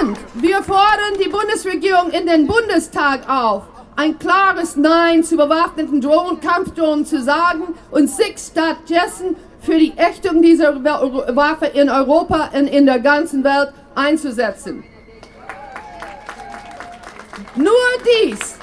Und 0.00 0.16
wir 0.34 0.62
fordern 0.62 1.14
die 1.22 1.28
Bundesregierung 1.28 2.10
in 2.10 2.26
den 2.26 2.46
Bundestag 2.46 3.28
auf, 3.28 3.64
ein 3.96 4.18
klares 4.18 4.76
Nein 4.76 5.22
zu 5.22 5.36
bewaffneten 5.36 6.00
Drohnen, 6.00 6.40
Kampfdrohnen 6.40 7.04
zu 7.04 7.22
sagen 7.22 7.74
und 7.90 8.08
sich 8.08 8.36
stattdessen 8.38 9.36
für 9.60 9.78
die 9.78 9.92
Ächtung 9.96 10.42
dieser 10.42 10.82
Waffe 10.82 11.66
in 11.66 11.88
Europa 11.88 12.50
und 12.52 12.66
in 12.66 12.86
der 12.86 12.98
ganzen 12.98 13.44
Welt 13.44 13.72
einzusetzen. 13.94 14.84
Nur 17.56 17.72
dies, 18.24 18.56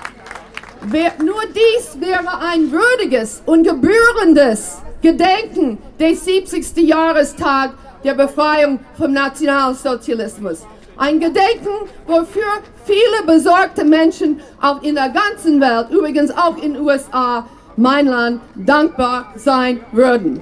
nur 1.24 1.42
dies 1.50 2.00
wäre 2.00 2.40
ein 2.40 2.72
würdiges 2.72 3.42
und 3.46 3.64
gebührendes 3.64 4.82
Gedenken 5.02 5.78
des 6.00 6.26
70. 6.26 6.78
Jahrestag 6.78 7.74
der 8.04 8.14
Befreiung 8.14 8.80
vom 8.98 9.14
Nationalsozialismus. 9.14 10.66
Ein 10.98 11.20
Gedenken, 11.20 11.90
wofür 12.08 12.62
viele 12.86 13.24
besorgte 13.26 13.84
Menschen 13.86 14.40
auch 14.62 14.82
in 14.82 14.96
der 14.96 15.10
ganzen 15.10 15.62
Welt, 15.62 15.90
übrigens 15.92 16.32
auch 16.32 16.58
in 16.58 16.74
den 16.74 16.82
USA, 16.82 17.48
mein 17.76 18.08
Land, 18.08 18.42
dankbar 18.56 19.34
sein 19.36 19.82
würden. 19.92 20.42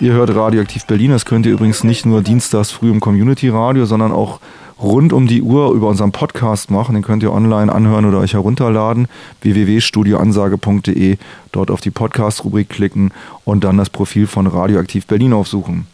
Ihr 0.00 0.14
hört 0.14 0.34
Radioaktiv 0.34 0.86
Berlin. 0.86 1.10
Das 1.10 1.26
könnt 1.26 1.44
ihr 1.44 1.52
übrigens 1.52 1.84
nicht 1.84 2.06
nur 2.06 2.22
dienstags 2.22 2.70
früh 2.70 2.90
im 2.90 3.00
Community 3.00 3.50
Radio, 3.50 3.84
sondern 3.84 4.12
auch 4.12 4.40
rund 4.80 5.12
um 5.12 5.26
die 5.26 5.42
Uhr 5.42 5.74
über 5.74 5.88
unseren 5.88 6.10
Podcast 6.10 6.70
machen. 6.70 6.94
Den 6.94 7.02
könnt 7.02 7.22
ihr 7.22 7.30
online 7.30 7.70
anhören 7.70 8.06
oder 8.06 8.20
euch 8.20 8.32
herunterladen. 8.32 9.08
www.studioansage.de. 9.42 11.18
Dort 11.52 11.70
auf 11.70 11.82
die 11.82 11.90
Podcast-Rubrik 11.90 12.70
klicken 12.70 13.12
und 13.44 13.62
dann 13.62 13.76
das 13.76 13.90
Profil 13.90 14.26
von 14.26 14.46
Radioaktiv 14.46 15.06
Berlin 15.06 15.34
aufsuchen. 15.34 15.86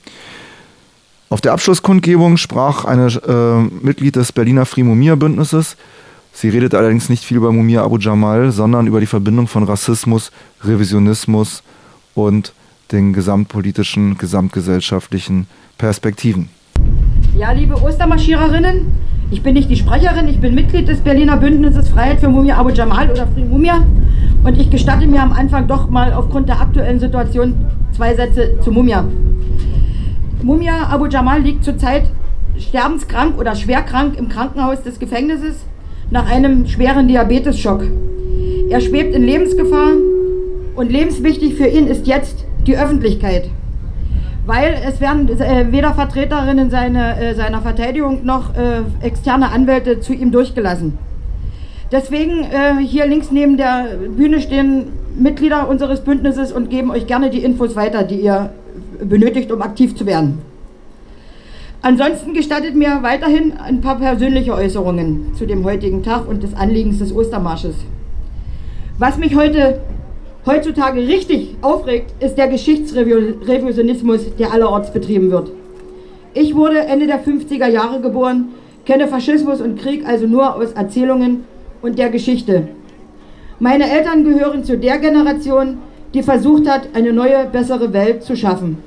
Auf 1.29 1.41
der 1.41 1.53
Abschlusskundgebung 1.53 2.37
sprach 2.37 2.85
eine 2.85 3.09
äh, 3.09 3.85
Mitglied 3.85 4.15
des 4.15 4.31
Berliner 4.31 4.67
Free 4.67 4.85
Mumia 4.85 5.17
Bündnisses. 5.17 5.77
Sie 6.33 6.51
redet 6.51 6.77
allerdings 6.77 7.09
nicht 7.09 7.25
viel 7.25 7.39
über 7.39 7.51
Mumia 7.51 7.83
Abu 7.83 7.99
Jamal, 7.99 8.53
sondern 8.53 8.87
über 8.87 9.01
die 9.01 9.07
Verbindung 9.07 9.49
von 9.49 9.65
Rassismus, 9.65 10.31
Revisionismus 10.63 11.65
und 12.15 12.53
den 12.93 13.12
gesamtpolitischen, 13.12 14.16
gesamtgesellschaftlichen 14.19 15.47
Perspektiven. 15.78 16.49
Ja, 17.37 17.52
liebe 17.52 17.75
Ostermarschiererinnen, 17.82 18.93
ich 19.30 19.43
bin 19.43 19.54
nicht 19.54 19.69
die 19.69 19.76
Sprecherin, 19.76 20.28
ich 20.28 20.41
bin 20.41 20.54
Mitglied 20.54 20.89
des 20.89 21.00
Berliner 21.00 21.37
Bündnisses 21.37 21.89
Freiheit 21.89 22.21
für 22.21 22.28
Mumia 22.28 22.56
Abu 22.56 22.71
Jamal 22.71 23.11
oder 23.11 23.26
Free 23.26 23.45
Mumia 23.45 23.84
und 24.45 24.58
ich 24.58 24.71
gestatte 24.71 25.06
mir 25.06 25.23
am 25.23 25.32
Anfang 25.32 25.67
doch 25.67 25.91
mal 25.91 26.13
aufgrund 26.13 26.49
der 26.49 26.61
aktuellen 26.61 27.00
Situation 27.00 27.54
zwei 27.93 28.15
Sätze 28.15 28.58
zu 28.61 28.71
Mumia. 28.71 29.04
Mumia 30.43 30.87
Abu 30.89 31.06
Jamal 31.06 31.43
liegt 31.43 31.65
zurzeit 31.65 32.04
sterbenskrank 32.56 33.39
oder 33.39 33.56
schwerkrank 33.56 34.17
im 34.17 34.28
Krankenhaus 34.28 34.82
des 34.82 34.99
Gefängnisses 34.99 35.56
nach 36.11 36.30
einem 36.30 36.67
schweren 36.67 37.08
Diabetesschock. 37.08 37.82
Er 38.71 38.80
schwebt 38.80 39.15
in 39.15 39.25
Lebensgefahr 39.25 39.93
und 40.76 40.93
lebenswichtig 40.93 41.54
für 41.54 41.67
ihn 41.67 41.87
ist 41.87 42.06
jetzt 42.06 42.46
die 42.67 42.76
Öffentlichkeit. 42.76 43.50
Weil 44.47 44.76
es 44.87 45.00
werden 45.00 45.29
äh, 45.29 45.73
weder 45.73 45.95
Vertreterinnen 45.95 46.71
seine, 46.71 47.19
äh, 47.21 47.35
seiner 47.35 47.63
Verteidigung 47.63 48.25
noch 48.25 48.55
äh, 48.55 48.83
externe 49.00 49.50
Anwälte 49.50 50.00
zu 50.00 50.13
ihm 50.13 50.31
durchgelassen. 50.31 50.99
Deswegen 51.93 52.45
hier 52.81 53.07
links 53.07 53.31
neben 53.31 53.57
der 53.57 53.91
Bühne 54.17 54.41
stehen 54.41 54.89
Mitglieder 55.17 55.69
unseres 55.69 56.00
Bündnisses 56.00 56.50
und 56.50 56.69
geben 56.69 56.91
euch 56.91 57.07
gerne 57.07 57.31
die 57.31 57.45
Infos 57.45 57.76
weiter, 57.76 58.02
die 58.02 58.17
ihr 58.17 58.50
benötigt, 59.00 59.52
um 59.52 59.63
aktiv 59.63 59.95
zu 59.95 60.05
werden. 60.05 60.39
Ansonsten 61.83 62.35
gestattet 62.35 62.75
mir 62.75 62.99
weiterhin 63.02 63.52
ein 63.52 63.81
paar 63.81 64.00
persönliche 64.00 64.52
Äußerungen 64.52 65.35
zu 65.37 65.47
dem 65.47 65.63
heutigen 65.63 66.02
Tag 66.02 66.29
und 66.29 66.43
des 66.43 66.55
Anliegens 66.55 66.99
des 66.99 67.15
Ostermarsches. 67.15 67.76
Was 68.99 69.19
mich 69.19 69.37
heute 69.37 69.79
heutzutage 70.47 71.00
richtig 71.00 71.56
aufregt, 71.61 72.15
ist 72.23 72.39
der 72.39 72.49
Geschichtsrevisionismus, 72.49 74.37
der 74.39 74.52
allerorts 74.52 74.93
betrieben 74.93 75.30
wird. 75.30 75.50
Ich 76.35 76.54
wurde 76.54 76.78
Ende 76.78 77.06
der 77.06 77.25
50er 77.25 77.69
Jahre 77.69 78.00
geboren, 78.00 78.54
kenne 78.85 79.09
Faschismus 79.09 79.61
und 79.61 79.78
Krieg 79.78 80.06
also 80.06 80.26
nur 80.26 80.54
aus 80.54 80.73
Erzählungen 80.73 81.45
und 81.82 81.99
der 81.99 82.11
Geschichte. 82.11 82.69
Meine 83.59 83.91
Eltern 83.91 84.23
gehören 84.23 84.65
zu 84.65 84.78
der 84.78 84.99
Generation, 84.99 85.78
die 86.15 86.23
versucht 86.23 86.69
hat, 86.69 86.89
eine 86.95 87.13
neue, 87.13 87.47
bessere 87.47 87.93
Welt 87.93 88.23
zu 88.23 88.37
schaffen. 88.37 88.78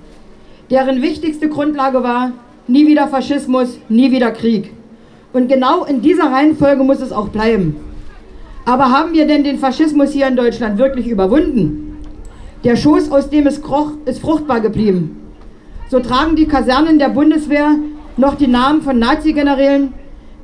Deren 0.70 1.02
wichtigste 1.02 1.50
Grundlage 1.50 2.04
war, 2.04 2.32
nie 2.68 2.88
wieder 2.88 3.08
Faschismus, 3.08 3.80
nie 3.90 4.12
wieder 4.12 4.32
Krieg. 4.32 4.72
Und 5.34 5.50
genau 5.50 5.86
in 5.86 6.02
dieser 6.02 6.32
Reihenfolge 6.32 6.84
muss 6.84 7.02
es 7.02 7.12
auch 7.12 7.30
bleiben. 7.30 7.76
Aber 8.70 8.92
haben 8.92 9.14
wir 9.14 9.26
denn 9.26 9.44
den 9.44 9.58
Faschismus 9.58 10.12
hier 10.12 10.28
in 10.28 10.36
Deutschland 10.36 10.78
wirklich 10.78 11.08
überwunden? 11.08 11.98
Der 12.64 12.76
Schoß, 12.76 13.12
aus 13.12 13.32
dem 13.32 13.48
es 13.48 13.64
kroch, 13.64 13.94
ist 14.06 14.20
fruchtbar 14.20 14.62
geblieben. 14.62 15.34
So 15.90 16.00
tragen 16.00 16.36
die 16.36 16.46
Kasernen 16.46 17.00
der 17.00 17.10
Bundeswehr 17.10 17.78
noch 18.16 18.36
die 18.36 18.46
Namen 18.46 18.84
von 18.84 19.00
Nazi-Generälen. 19.00 19.94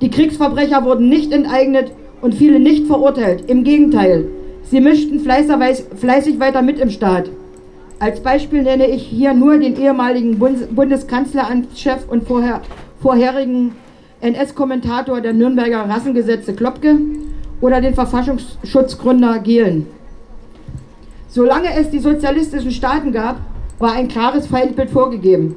Die 0.02 0.10
Kriegsverbrecher 0.10 0.84
wurden 0.86 1.08
nicht 1.08 1.32
enteignet 1.32 1.92
und 2.20 2.34
viele 2.34 2.60
nicht 2.60 2.88
verurteilt. 2.88 3.44
Im 3.48 3.64
Gegenteil, 3.64 4.28
sie 4.64 4.82
mischten 4.82 5.20
fleißig 5.20 6.40
weiter 6.40 6.64
mit 6.64 6.80
im 6.80 6.90
Staat. 6.90 7.30
Als 8.00 8.22
Beispiel 8.22 8.64
nenne 8.64 8.88
ich 8.88 9.04
hier 9.04 9.36
nur 9.36 9.60
den 9.60 9.80
ehemaligen 9.80 10.40
Bundeskanzleramtschef 10.40 12.10
und 12.10 12.28
vorher, 12.28 12.64
vorherigen 13.04 13.74
NS-Kommentator 14.22 15.22
der 15.22 15.34
Nürnberger 15.34 15.88
Rassengesetze 15.88 16.56
Klopke 16.56 16.98
oder 17.62 17.82
den 17.82 17.94
Verfassungsschutzgründer 17.94 19.40
Gehlen. 19.40 19.88
Solange 21.30 21.76
es 21.78 21.90
die 21.90 22.00
sozialistischen 22.00 22.72
Staaten 22.72 23.12
gab, 23.12 23.38
war 23.80 23.94
ein 23.94 24.08
klares 24.08 24.48
Feindbild 24.48 24.90
vorgegeben. 24.90 25.56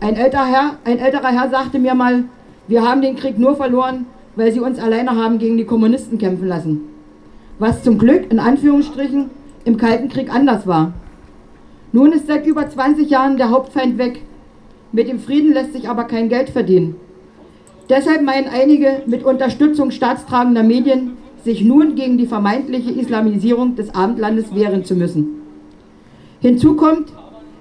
Ein, 0.00 0.16
älter 0.16 0.46
Herr, 0.46 0.76
ein 0.84 0.98
älterer 0.98 1.28
Herr 1.28 1.50
sagte 1.50 1.78
mir 1.78 1.94
mal, 1.94 2.24
wir 2.68 2.82
haben 2.82 3.02
den 3.02 3.16
Krieg 3.16 3.38
nur 3.38 3.56
verloren, 3.56 4.06
weil 4.36 4.52
sie 4.52 4.60
uns 4.60 4.78
alleine 4.78 5.16
haben 5.16 5.38
gegen 5.38 5.56
die 5.56 5.64
Kommunisten 5.64 6.18
kämpfen 6.18 6.48
lassen. 6.48 6.80
Was 7.58 7.82
zum 7.82 7.98
Glück, 7.98 8.30
in 8.30 8.38
Anführungsstrichen, 8.38 9.30
im 9.64 9.76
Kalten 9.76 10.08
Krieg 10.08 10.32
anders 10.32 10.66
war. 10.66 10.92
Nun 11.92 12.12
ist 12.12 12.26
seit 12.26 12.46
über 12.46 12.68
20 12.68 13.10
Jahren 13.10 13.36
der 13.36 13.50
Hauptfeind 13.50 13.98
weg. 13.98 14.22
Mit 14.92 15.08
dem 15.08 15.20
Frieden 15.20 15.52
lässt 15.52 15.72
sich 15.72 15.88
aber 15.88 16.04
kein 16.04 16.28
Geld 16.28 16.50
verdienen. 16.50 16.96
Deshalb 17.92 18.22
meinen 18.22 18.48
einige 18.48 19.02
mit 19.04 19.22
Unterstützung 19.22 19.90
staatstragender 19.90 20.62
Medien, 20.62 21.18
sich 21.44 21.62
nun 21.62 21.94
gegen 21.94 22.16
die 22.16 22.26
vermeintliche 22.26 22.90
Islamisierung 22.90 23.76
des 23.76 23.94
Abendlandes 23.94 24.54
wehren 24.54 24.82
zu 24.82 24.94
müssen. 24.94 25.42
Hinzu 26.40 26.74
kommt, 26.74 27.12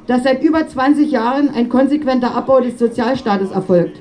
dass 0.08 0.24
seit 0.24 0.42
über 0.42 0.66
20 0.66 1.12
Jahren 1.12 1.50
ein 1.50 1.68
konsequenter 1.68 2.34
Abbau 2.34 2.62
des 2.62 2.80
Sozialstaates 2.80 3.52
erfolgt. 3.52 4.00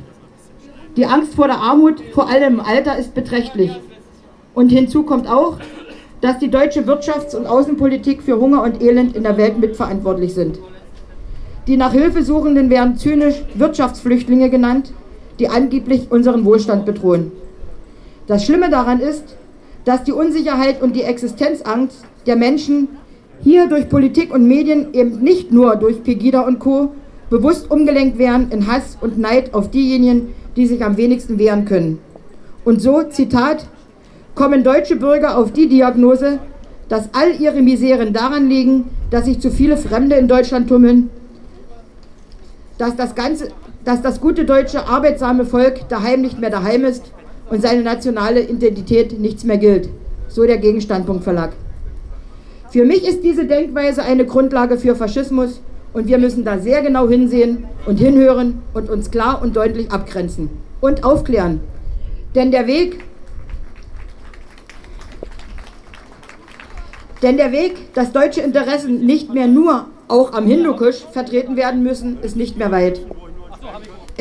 Die 0.96 1.04
Angst 1.04 1.34
vor 1.34 1.48
der 1.48 1.58
Armut, 1.58 2.00
vor 2.12 2.28
allem 2.28 2.54
im 2.54 2.60
Alter, 2.60 2.96
ist 2.96 3.12
beträchtlich. 3.12 3.72
Und 4.54 4.68
hinzu 4.68 5.02
kommt 5.02 5.28
auch, 5.28 5.58
dass 6.20 6.38
die 6.38 6.48
deutsche 6.48 6.82
Wirtschafts- 6.82 7.34
und 7.34 7.46
Außenpolitik 7.46 8.22
für 8.22 8.38
Hunger 8.38 8.62
und 8.62 8.80
Elend 8.80 9.16
in 9.16 9.24
der 9.24 9.36
Welt 9.36 9.58
mitverantwortlich 9.58 10.32
sind. 10.34 10.60
Die 11.66 11.76
nach 11.76 11.92
Hilfe 11.92 12.22
Suchenden 12.22 12.70
werden 12.70 12.96
zynisch 12.96 13.42
Wirtschaftsflüchtlinge 13.56 14.48
genannt, 14.48 14.92
die 15.40 15.48
angeblich 15.48 16.10
unseren 16.10 16.44
Wohlstand 16.44 16.86
bedrohen. 16.86 17.32
Das 18.26 18.44
Schlimme 18.44 18.70
daran 18.70 19.00
ist, 19.00 19.36
dass 19.84 20.04
die 20.04 20.12
Unsicherheit 20.12 20.82
und 20.82 20.94
die 20.94 21.02
Existenzangst 21.02 22.04
der 22.26 22.36
Menschen 22.36 22.88
hier 23.42 23.66
durch 23.66 23.88
Politik 23.88 24.32
und 24.32 24.46
Medien 24.46 24.92
eben 24.92 25.20
nicht 25.20 25.50
nur 25.50 25.76
durch 25.76 26.04
Pegida 26.04 26.42
und 26.42 26.58
Co. 26.58 26.92
bewusst 27.30 27.70
umgelenkt 27.70 28.18
werden 28.18 28.50
in 28.50 28.66
Hass 28.66 28.98
und 29.00 29.18
Neid 29.18 29.54
auf 29.54 29.70
diejenigen, 29.70 30.34
die 30.56 30.66
sich 30.66 30.84
am 30.84 30.96
wenigsten 30.96 31.38
wehren 31.38 31.64
können. 31.64 31.98
Und 32.64 32.82
so, 32.82 33.02
Zitat, 33.04 33.66
kommen 34.34 34.62
deutsche 34.62 34.96
Bürger 34.96 35.38
auf 35.38 35.52
die 35.52 35.68
Diagnose, 35.68 36.38
dass 36.88 37.08
all 37.14 37.40
ihre 37.40 37.62
Miseren 37.62 38.12
daran 38.12 38.48
liegen, 38.48 38.90
dass 39.10 39.24
sich 39.24 39.40
zu 39.40 39.50
viele 39.50 39.76
Fremde 39.76 40.16
in 40.16 40.28
Deutschland 40.28 40.68
tummeln, 40.68 41.08
dass 42.78 42.96
das, 42.96 43.14
ganze, 43.14 43.48
dass 43.84 44.02
das 44.02 44.20
gute 44.20 44.44
deutsche 44.44 44.86
arbeitsame 44.86 45.44
Volk 45.44 45.88
daheim 45.88 46.20
nicht 46.20 46.38
mehr 46.38 46.50
daheim 46.50 46.84
ist 46.84 47.12
und 47.50 47.62
seine 47.62 47.82
nationale 47.82 48.40
Identität 48.40 49.18
nichts 49.18 49.44
mehr 49.44 49.58
gilt. 49.58 49.88
So 50.28 50.44
der 50.44 50.58
Gegenstandpunkt 50.58 51.24
Verlag. 51.24 51.52
Für 52.70 52.84
mich 52.84 53.06
ist 53.06 53.24
diese 53.24 53.46
Denkweise 53.46 54.02
eine 54.02 54.24
Grundlage 54.24 54.78
für 54.78 54.94
Faschismus 54.94 55.60
und 55.92 56.06
wir 56.06 56.18
müssen 56.18 56.44
da 56.44 56.58
sehr 56.58 56.82
genau 56.82 57.08
hinsehen 57.08 57.64
und 57.86 57.98
hinhören 57.98 58.62
und 58.74 58.88
uns 58.88 59.10
klar 59.10 59.42
und 59.42 59.56
deutlich 59.56 59.90
abgrenzen 59.90 60.50
und 60.80 61.02
aufklären. 61.02 61.60
Denn 62.36 62.52
der 62.52 62.68
Weg, 62.68 63.02
denn 67.22 67.36
der 67.36 67.50
Weg, 67.50 67.92
dass 67.94 68.12
deutsche 68.12 68.40
Interessen 68.40 69.04
nicht 69.04 69.34
mehr 69.34 69.48
nur 69.48 69.86
auch 70.06 70.32
am 70.32 70.46
Hindukusch 70.46 71.04
vertreten 71.12 71.56
werden 71.56 71.82
müssen, 71.82 72.20
ist 72.20 72.36
nicht 72.36 72.56
mehr 72.56 72.70
weit. 72.70 73.00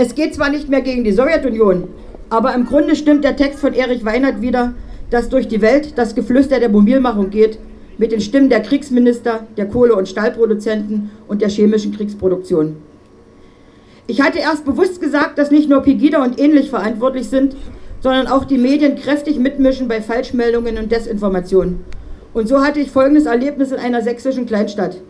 Es 0.02 0.16
geht 0.16 0.34
zwar 0.34 0.50
nicht 0.50 0.70
mehr 0.70 0.80
gegen 0.80 1.04
die 1.04 1.12
Sowjetunion, 1.12 1.90
aber 2.30 2.56
im 2.56 2.64
Grunde 2.64 2.96
stimmt 2.96 3.26
der 3.26 3.36
Text 3.36 3.60
von 3.60 3.74
Erich 3.74 4.06
Weinert 4.06 4.42
wieder, 4.42 4.74
dass 5.10 5.28
durch 5.28 5.50
die 5.50 5.60
Welt 5.60 5.98
das 5.98 6.16
Geflüster 6.16 6.62
der 6.62 6.70
Mobilmachung 6.70 7.32
geht 7.32 7.60
mit 7.98 8.14
den 8.14 8.22
Stimmen 8.22 8.48
der 8.48 8.62
Kriegsminister, 8.62 9.46
der 9.58 9.68
Kohle- 9.68 9.96
und 9.96 10.08
Stahlproduzenten 10.08 11.12
und 11.28 11.42
der 11.42 11.50
chemischen 11.50 11.94
Kriegsproduktion. 11.94 12.78
Ich 14.08 14.22
hatte 14.22 14.40
erst 14.40 14.64
bewusst 14.64 15.02
gesagt, 15.02 15.38
dass 15.38 15.52
nicht 15.52 15.68
nur 15.68 15.82
Pegida 15.82 16.24
und 16.24 16.40
ähnlich 16.40 16.70
verantwortlich 16.70 17.28
sind, 17.28 17.58
sondern 18.00 18.28
auch 18.28 18.46
die 18.46 18.58
Medien 18.58 18.96
kräftig 18.96 19.38
mitmischen 19.38 19.90
bei 19.90 20.02
Falschmeldungen 20.02 20.78
und 20.78 20.94
Desinformationen. 20.94 21.82
Und 22.34 22.48
so 22.48 22.64
hatte 22.64 22.80
ich 22.80 22.90
folgendes 22.90 23.26
Erlebnis 23.26 23.74
in 23.74 23.80
einer 23.80 24.02
sächsischen 24.02 24.46
Kleinstadt. 24.46 25.02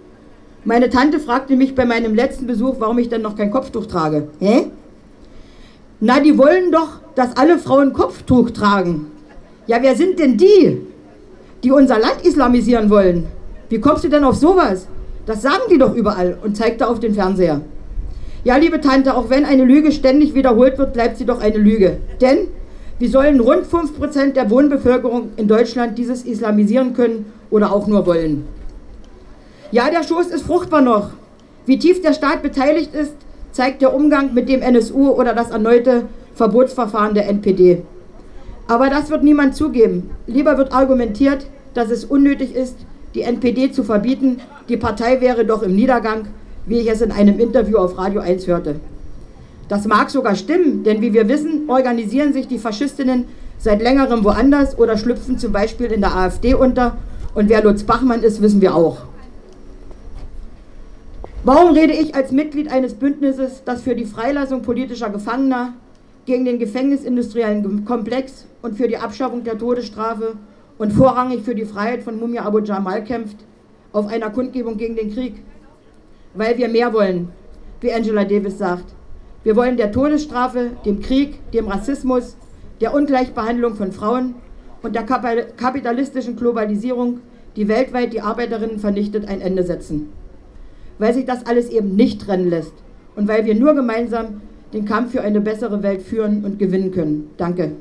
Meine 0.66 0.90
Tante 0.90 1.20
fragte 1.20 1.56
mich 1.56 1.76
bei 1.76 1.86
meinem 1.86 2.16
letzten 2.16 2.48
Besuch, 2.48 2.78
warum 2.80 2.98
ich 2.98 3.08
denn 3.08 3.22
noch 3.22 3.36
kein 3.36 3.52
Kopftuch 3.52 3.86
trage. 3.86 4.30
Hä? 4.40 4.72
Na, 6.00 6.20
die 6.20 6.38
wollen 6.38 6.72
doch, 6.72 7.00
dass 7.16 7.36
alle 7.36 7.58
Frauen 7.58 7.94
Kopftuch 7.94 8.52
tragen. 8.52 9.08
Ja, 9.68 9.82
wer 9.82 9.96
sind 9.96 10.20
denn 10.20 10.38
die? 10.38 10.82
die 11.64 11.72
unser 11.72 12.00
Land 12.00 12.22
islamisieren 12.24 12.90
wollen. 12.90 13.28
Wie 13.70 13.80
kommst 13.80 14.04
du 14.04 14.10
denn 14.10 14.24
auf 14.24 14.36
sowas? 14.36 14.88
Das 15.26 15.42
sagen 15.42 15.64
die 15.70 15.78
doch 15.78 15.94
überall 15.94 16.38
und 16.44 16.58
zeigte 16.58 16.88
auf 16.88 17.00
den 17.00 17.14
Fernseher. 17.14 17.62
Ja, 18.44 18.56
liebe 18.56 18.80
Tante, 18.80 19.16
auch 19.16 19.30
wenn 19.30 19.46
eine 19.46 19.66
Lüge 19.66 19.92
ständig 19.92 20.34
wiederholt 20.34 20.78
wird, 20.78 20.94
bleibt 20.94 21.18
sie 21.18 21.26
doch 21.26 21.42
eine 21.42 21.58
Lüge. 21.58 21.98
Denn 22.22 22.48
wie 22.98 23.08
sollen 23.08 23.40
rund 23.40 23.66
5% 23.66 24.34
der 24.34 24.50
Wohnbevölkerung 24.50 25.30
in 25.36 25.48
Deutschland 25.48 25.98
dieses 25.98 26.24
islamisieren 26.24 26.94
können 26.94 27.32
oder 27.52 27.72
auch 27.74 27.88
nur 27.88 28.06
wollen? 28.06 28.46
Ja, 29.72 29.90
der 29.90 30.04
Schoß 30.04 30.28
ist 30.28 30.44
fruchtbar 30.44 30.82
noch. 30.82 31.12
Wie 31.66 31.78
tief 31.78 32.02
der 32.02 32.14
Staat 32.14 32.42
beteiligt 32.42 32.96
ist, 32.96 33.14
zeigt 33.60 33.82
der 33.82 33.94
Umgang 33.94 34.34
mit 34.34 34.48
dem 34.48 34.62
NSU 34.62 35.10
oder 35.10 35.34
das 35.34 35.52
erneute 35.52 36.04
Verbotsverfahren 36.34 37.14
der 37.14 37.28
NPD. 37.28 37.82
Aber 38.70 38.90
das 38.90 39.10
wird 39.10 39.22
niemand 39.22 39.54
zugeben. 39.54 40.12
Lieber 40.28 40.58
wird 40.58 40.72
argumentiert, 40.72 41.46
dass 41.74 41.90
es 41.90 42.06
unnötig 42.06 42.56
ist, 42.56 42.78
die 43.16 43.24
NPD 43.24 43.74
zu 43.74 43.84
verbieten. 43.84 44.40
Die 44.70 44.78
Partei 44.78 45.20
wäre 45.20 45.44
doch 45.44 45.62
im 45.62 45.76
Niedergang, 45.76 46.28
wie 46.68 46.80
ich 46.80 46.90
es 46.90 47.02
in 47.02 47.12
einem 47.12 47.38
Interview 47.38 47.80
auf 47.80 47.98
Radio 47.98 48.22
1 48.22 48.48
hörte. 48.48 48.76
Das 49.68 49.86
mag 49.86 50.10
sogar 50.10 50.36
stimmen, 50.36 50.86
denn 50.86 51.02
wie 51.02 51.14
wir 51.14 51.28
wissen, 51.28 51.64
organisieren 51.68 52.32
sich 52.32 52.48
die 52.48 52.60
Faschistinnen 52.60 53.26
seit 53.58 53.82
längerem 53.82 54.24
woanders 54.24 54.80
oder 54.80 54.96
schlüpfen 54.96 55.38
zum 55.38 55.52
Beispiel 55.52 55.88
in 55.88 56.00
der 56.00 56.16
AfD 56.16 56.54
unter. 56.54 56.96
Und 57.36 57.50
wer 57.50 57.62
Lutz 57.62 57.84
Bachmann 57.84 58.24
ist, 58.24 58.42
wissen 58.42 58.62
wir 58.62 58.74
auch. 58.74 59.09
Warum 61.52 61.72
rede 61.72 61.94
ich 61.94 62.14
als 62.14 62.32
Mitglied 62.32 62.72
eines 62.72 62.94
Bündnisses, 62.94 63.64
das 63.66 63.82
für 63.82 63.96
die 63.96 64.06
Freilassung 64.06 64.62
politischer 64.62 65.10
Gefangener, 65.10 65.74
gegen 66.28 66.46
den 66.46 66.60
gefängnisindustriellen 66.60 67.86
Komplex 67.86 68.46
und 68.62 68.78
für 68.78 68.88
die 68.88 68.98
Abschaffung 68.98 69.44
der 69.44 69.58
Todesstrafe 69.58 70.36
und 70.78 70.94
vorrangig 70.94 71.42
für 71.42 71.56
die 71.56 71.66
Freiheit 71.66 72.04
von 72.04 72.20
Mumia 72.20 72.46
Abu 72.46 72.60
Jamal 72.60 73.04
kämpft, 73.04 73.38
auf 73.94 74.06
einer 74.06 74.30
Kundgebung 74.30 74.78
gegen 74.78 74.96
den 74.96 75.12
Krieg? 75.12 75.42
Weil 76.36 76.56
wir 76.60 76.68
mehr 76.68 76.94
wollen, 76.94 77.30
wie 77.82 77.92
Angela 77.92 78.26
Davis 78.26 78.60
sagt. 78.60 78.94
Wir 79.44 79.56
wollen 79.56 79.76
der 79.76 79.92
Todesstrafe, 79.92 80.74
dem 80.86 81.02
Krieg, 81.02 81.40
dem 81.52 81.68
Rassismus, 81.68 82.38
der 82.80 82.94
Ungleichbehandlung 82.94 83.74
von 83.74 83.92
Frauen 83.92 84.36
und 84.84 84.94
der 84.94 85.02
kapitalistischen 85.02 86.36
Globalisierung, 86.36 87.22
die 87.56 87.68
weltweit 87.68 88.14
die 88.14 88.22
Arbeiterinnen 88.22 88.78
vernichtet, 88.78 89.28
ein 89.28 89.42
Ende 89.42 89.64
setzen 89.64 90.14
weil 91.00 91.14
sich 91.14 91.26
das 91.26 91.46
alles 91.46 91.70
eben 91.70 91.96
nicht 91.96 92.22
trennen 92.22 92.50
lässt 92.50 92.74
und 93.16 93.28
weil 93.28 93.46
wir 93.46 93.56
nur 93.56 93.74
gemeinsam 93.74 94.42
den 94.74 94.86
Kampf 94.86 95.14
für 95.14 95.22
eine 95.22 95.42
bessere 95.42 95.82
Welt 95.82 96.04
führen 96.04 96.46
und 96.46 96.60
gewinnen 96.60 96.92
können. 96.92 97.32
Danke. 97.38 97.72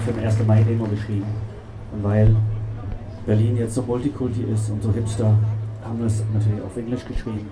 Für 0.00 0.12
den 0.12 0.24
1. 0.24 0.46
Mai-Demo 0.46 0.84
geschrieben. 0.86 1.26
Und 1.92 2.04
weil 2.04 2.36
Berlin 3.26 3.56
jetzt 3.56 3.74
so 3.74 3.82
Multikulti 3.82 4.44
ist 4.52 4.70
und 4.70 4.82
so 4.82 4.92
hipster, 4.92 5.34
haben 5.82 5.98
wir 5.98 6.06
es 6.06 6.22
natürlich 6.32 6.62
auf 6.62 6.76
Englisch 6.76 7.04
geschrieben. 7.06 7.48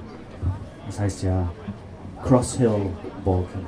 Das 0.86 1.00
heißt 1.00 1.22
ja 1.22 1.48
Cross 2.22 2.58
Hill 2.58 2.90
Balkan. 3.24 3.66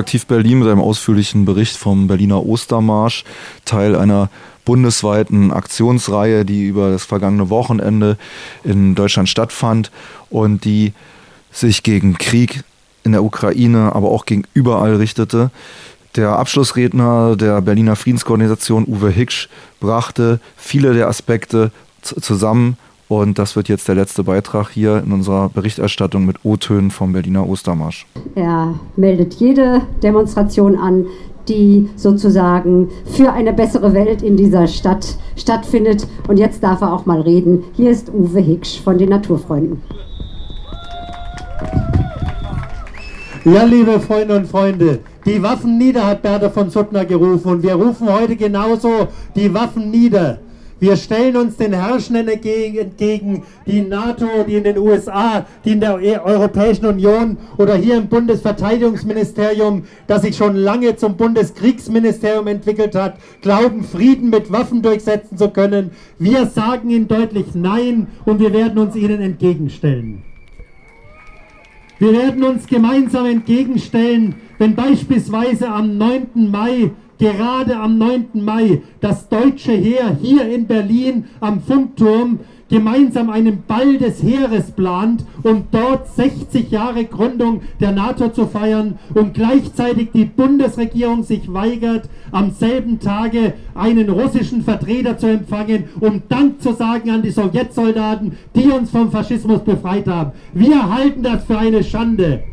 Radioaktiv 0.00 0.26
Berlin 0.26 0.60
mit 0.60 0.68
einem 0.68 0.80
ausführlichen 0.80 1.44
Bericht 1.44 1.76
vom 1.76 2.06
Berliner 2.06 2.46
Ostermarsch, 2.46 3.24
Teil 3.66 3.94
einer 3.94 4.30
bundesweiten 4.64 5.52
Aktionsreihe, 5.52 6.46
die 6.46 6.64
über 6.64 6.90
das 6.90 7.04
vergangene 7.04 7.50
Wochenende 7.50 8.16
in 8.64 8.94
Deutschland 8.94 9.28
stattfand 9.28 9.90
und 10.30 10.64
die 10.64 10.94
sich 11.52 11.82
gegen 11.82 12.16
Krieg 12.16 12.64
in 13.04 13.12
der 13.12 13.22
Ukraine, 13.22 13.94
aber 13.94 14.08
auch 14.08 14.24
gegen 14.24 14.44
überall 14.54 14.96
richtete. 14.96 15.50
Der 16.16 16.30
Abschlussredner 16.30 17.36
der 17.36 17.60
Berliner 17.60 17.94
Friedensorganisation 17.94 18.86
Uwe 18.86 19.10
Hicksch 19.10 19.50
brachte 19.80 20.40
viele 20.56 20.94
der 20.94 21.08
Aspekte 21.08 21.72
zusammen 22.00 22.78
und 23.10 23.40
das 23.40 23.56
wird 23.56 23.68
jetzt 23.68 23.88
der 23.88 23.96
letzte 23.96 24.22
Beitrag 24.22 24.70
hier 24.70 25.02
in 25.04 25.10
unserer 25.10 25.48
Berichterstattung 25.48 26.24
mit 26.24 26.44
O-Tönen 26.44 26.92
vom 26.92 27.12
Berliner 27.12 27.48
Ostermarsch. 27.48 28.06
Er 28.36 28.78
meldet 28.94 29.34
jede 29.34 29.80
Demonstration 30.00 30.78
an, 30.78 31.06
die 31.48 31.90
sozusagen 31.96 32.88
für 33.16 33.32
eine 33.32 33.52
bessere 33.52 33.94
Welt 33.94 34.22
in 34.22 34.36
dieser 34.36 34.68
Stadt 34.68 35.16
stattfindet. 35.34 36.06
Und 36.28 36.36
jetzt 36.36 36.62
darf 36.62 36.82
er 36.82 36.92
auch 36.92 37.04
mal 37.04 37.20
reden. 37.20 37.64
Hier 37.72 37.90
ist 37.90 38.14
Uwe 38.14 38.38
Hicksch 38.38 38.80
von 38.80 38.96
den 38.96 39.08
Naturfreunden. 39.08 39.82
Ja, 43.44 43.64
liebe 43.64 43.98
Freunde 43.98 44.36
und 44.36 44.46
Freunde, 44.46 45.00
die 45.26 45.42
Waffen 45.42 45.78
nieder 45.78 46.06
hat 46.06 46.22
Bertha 46.22 46.48
von 46.48 46.70
Suttner 46.70 47.04
gerufen 47.04 47.50
und 47.50 47.62
wir 47.64 47.74
rufen 47.74 48.08
heute 48.08 48.36
genauso 48.36 49.08
die 49.34 49.52
Waffen 49.52 49.90
nieder. 49.90 50.38
Wir 50.80 50.96
stellen 50.96 51.36
uns 51.36 51.58
den 51.58 51.74
Herrschenden 51.74 52.28
entgegen, 52.28 53.42
die 53.66 53.78
in 53.78 53.90
NATO, 53.90 54.26
die 54.48 54.54
in 54.54 54.64
den 54.64 54.78
USA, 54.78 55.46
die 55.62 55.72
in 55.72 55.80
der 55.80 56.00
e- 56.00 56.18
Europäischen 56.18 56.86
Union 56.86 57.36
oder 57.58 57.76
hier 57.76 57.98
im 57.98 58.08
Bundesverteidigungsministerium, 58.08 59.84
das 60.06 60.22
sich 60.22 60.36
schon 60.38 60.56
lange 60.56 60.96
zum 60.96 61.18
Bundeskriegsministerium 61.18 62.46
entwickelt 62.46 62.94
hat, 62.94 63.18
glauben, 63.42 63.84
Frieden 63.84 64.30
mit 64.30 64.50
Waffen 64.50 64.80
durchsetzen 64.80 65.36
zu 65.36 65.50
können. 65.50 65.90
Wir 66.18 66.46
sagen 66.46 66.88
ihnen 66.88 67.08
deutlich 67.08 67.54
Nein 67.54 68.06
und 68.24 68.40
wir 68.40 68.54
werden 68.54 68.78
uns 68.78 68.96
ihnen 68.96 69.20
entgegenstellen. 69.20 70.22
Wir 71.98 72.14
werden 72.14 72.42
uns 72.42 72.66
gemeinsam 72.66 73.26
entgegenstellen, 73.26 74.36
wenn 74.56 74.74
beispielsweise 74.74 75.68
am 75.68 75.98
9. 75.98 76.50
Mai 76.50 76.92
gerade 77.20 77.76
am 77.76 77.98
9. 77.98 78.42
Mai 78.42 78.82
das 79.00 79.28
deutsche 79.28 79.72
Heer 79.72 80.16
hier 80.20 80.48
in 80.48 80.66
Berlin 80.66 81.26
am 81.40 81.60
Funkturm 81.60 82.40
gemeinsam 82.70 83.30
einen 83.30 83.64
Ball 83.66 83.98
des 83.98 84.22
Heeres 84.22 84.70
plant, 84.70 85.24
um 85.42 85.64
dort 85.70 86.08
60 86.14 86.70
Jahre 86.70 87.04
Gründung 87.04 87.60
der 87.80 87.92
NATO 87.92 88.30
zu 88.30 88.46
feiern 88.46 88.98
und 89.12 89.34
gleichzeitig 89.34 90.10
die 90.14 90.24
Bundesregierung 90.24 91.24
sich 91.24 91.52
weigert, 91.52 92.08
am 92.30 92.52
selben 92.52 93.00
Tage 93.00 93.54
einen 93.74 94.08
russischen 94.08 94.62
Vertreter 94.62 95.18
zu 95.18 95.26
empfangen, 95.26 95.84
um 95.98 96.22
Dank 96.28 96.62
zu 96.62 96.72
sagen 96.72 97.10
an 97.10 97.22
die 97.22 97.32
Sowjetsoldaten, 97.32 98.38
die 98.54 98.70
uns 98.70 98.90
vom 98.90 99.10
Faschismus 99.10 99.62
befreit 99.62 100.06
haben. 100.06 100.32
Wir 100.54 100.94
halten 100.94 101.22
das 101.22 101.44
für 101.44 101.58
eine 101.58 101.82
Schande. 101.82 102.44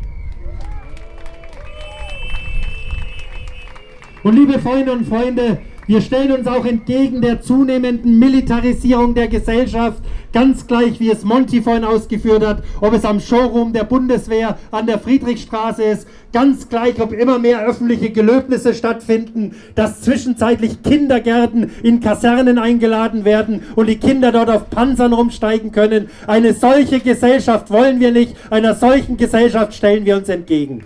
Und 4.28 4.36
liebe 4.36 4.58
Freunde 4.58 4.92
und 4.92 5.06
Freunde, 5.06 5.56
Wir 5.86 6.02
stellen 6.02 6.32
uns 6.32 6.46
auch 6.46 6.66
entgegen 6.66 7.22
der 7.22 7.40
zunehmenden 7.40 8.18
Militarisierung 8.18 9.14
der 9.14 9.26
Gesellschaft, 9.28 10.02
ganz 10.34 10.66
gleich 10.66 11.00
wie 11.00 11.10
es 11.10 11.24
Monty 11.24 11.62
vorhin 11.62 11.82
ausgeführt 11.82 12.46
hat, 12.46 12.62
ob 12.82 12.92
es 12.92 13.06
am 13.06 13.20
Showroom 13.20 13.72
der 13.72 13.84
Bundeswehr 13.84 14.58
an 14.70 14.86
der 14.86 14.98
Friedrichstraße 14.98 15.82
ist, 15.82 16.06
ganz 16.30 16.68
gleich, 16.68 17.00
ob 17.00 17.14
immer 17.14 17.38
mehr 17.38 17.66
öffentliche 17.66 18.10
Gelöbnisse 18.10 18.74
stattfinden, 18.74 19.56
dass 19.76 20.02
zwischenzeitlich 20.02 20.82
Kindergärten 20.82 21.70
in 21.82 22.00
Kasernen 22.00 22.58
eingeladen 22.58 23.24
werden 23.24 23.62
und 23.74 23.88
die 23.88 23.96
Kinder 23.96 24.30
dort 24.30 24.50
auf 24.50 24.68
Panzern 24.68 25.14
rumsteigen 25.14 25.72
können. 25.72 26.10
Eine 26.26 26.52
solche 26.52 27.00
Gesellschaft 27.00 27.70
wollen 27.70 27.98
wir 27.98 28.12
nicht, 28.12 28.36
einer 28.50 28.74
solchen 28.74 29.16
Gesellschaft 29.16 29.72
stellen 29.72 30.04
wir 30.04 30.18
uns 30.18 30.28
entgegen. 30.28 30.84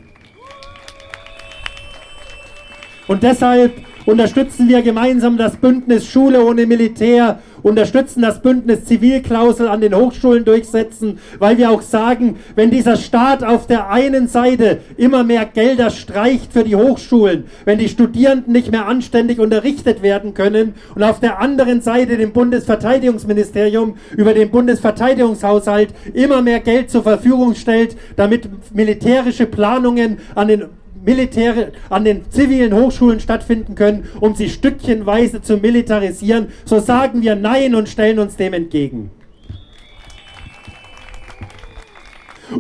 Und 3.08 3.22
deshalb 3.22 3.72
unterstützen 4.06 4.68
wir 4.68 4.82
gemeinsam 4.82 5.36
das 5.36 5.56
Bündnis 5.56 6.06
Schule 6.06 6.44
ohne 6.44 6.66
Militär, 6.66 7.40
unterstützen 7.62 8.22
das 8.22 8.42
Bündnis 8.42 8.84
Zivilklausel 8.84 9.68
an 9.68 9.80
den 9.80 9.94
Hochschulen 9.94 10.44
durchsetzen, 10.44 11.18
weil 11.38 11.58
wir 11.58 11.70
auch 11.70 11.82
sagen, 11.82 12.36
wenn 12.56 12.70
dieser 12.70 12.96
Staat 12.96 13.44
auf 13.44 13.66
der 13.66 13.90
einen 13.90 14.26
Seite 14.26 14.80
immer 14.96 15.22
mehr 15.22 15.44
Gelder 15.44 15.90
streicht 15.90 16.52
für 16.52 16.64
die 16.64 16.76
Hochschulen, 16.76 17.44
wenn 17.64 17.78
die 17.78 17.88
Studierenden 17.88 18.52
nicht 18.52 18.72
mehr 18.72 18.86
anständig 18.86 19.38
unterrichtet 19.38 20.02
werden 20.02 20.34
können 20.34 20.74
und 20.94 21.02
auf 21.02 21.20
der 21.20 21.40
anderen 21.40 21.80
Seite 21.80 22.16
dem 22.16 22.32
Bundesverteidigungsministerium 22.32 23.94
über 24.16 24.34
den 24.34 24.50
Bundesverteidigungshaushalt 24.50 25.94
immer 26.14 26.42
mehr 26.42 26.60
Geld 26.60 26.90
zur 26.90 27.04
Verfügung 27.04 27.54
stellt, 27.54 27.96
damit 28.16 28.48
militärische 28.74 29.46
Planungen 29.46 30.18
an 30.34 30.48
den 30.48 30.64
Militär 31.04 31.72
an 31.90 32.04
den 32.04 32.30
zivilen 32.30 32.74
Hochschulen 32.74 33.20
stattfinden 33.20 33.74
können, 33.74 34.08
um 34.20 34.34
sie 34.34 34.48
stückchenweise 34.48 35.42
zu 35.42 35.56
militarisieren, 35.56 36.48
so 36.64 36.78
sagen 36.78 37.22
wir 37.22 37.34
Nein 37.34 37.74
und 37.74 37.88
stellen 37.88 38.18
uns 38.18 38.36
dem 38.36 38.52
entgegen. 38.52 39.10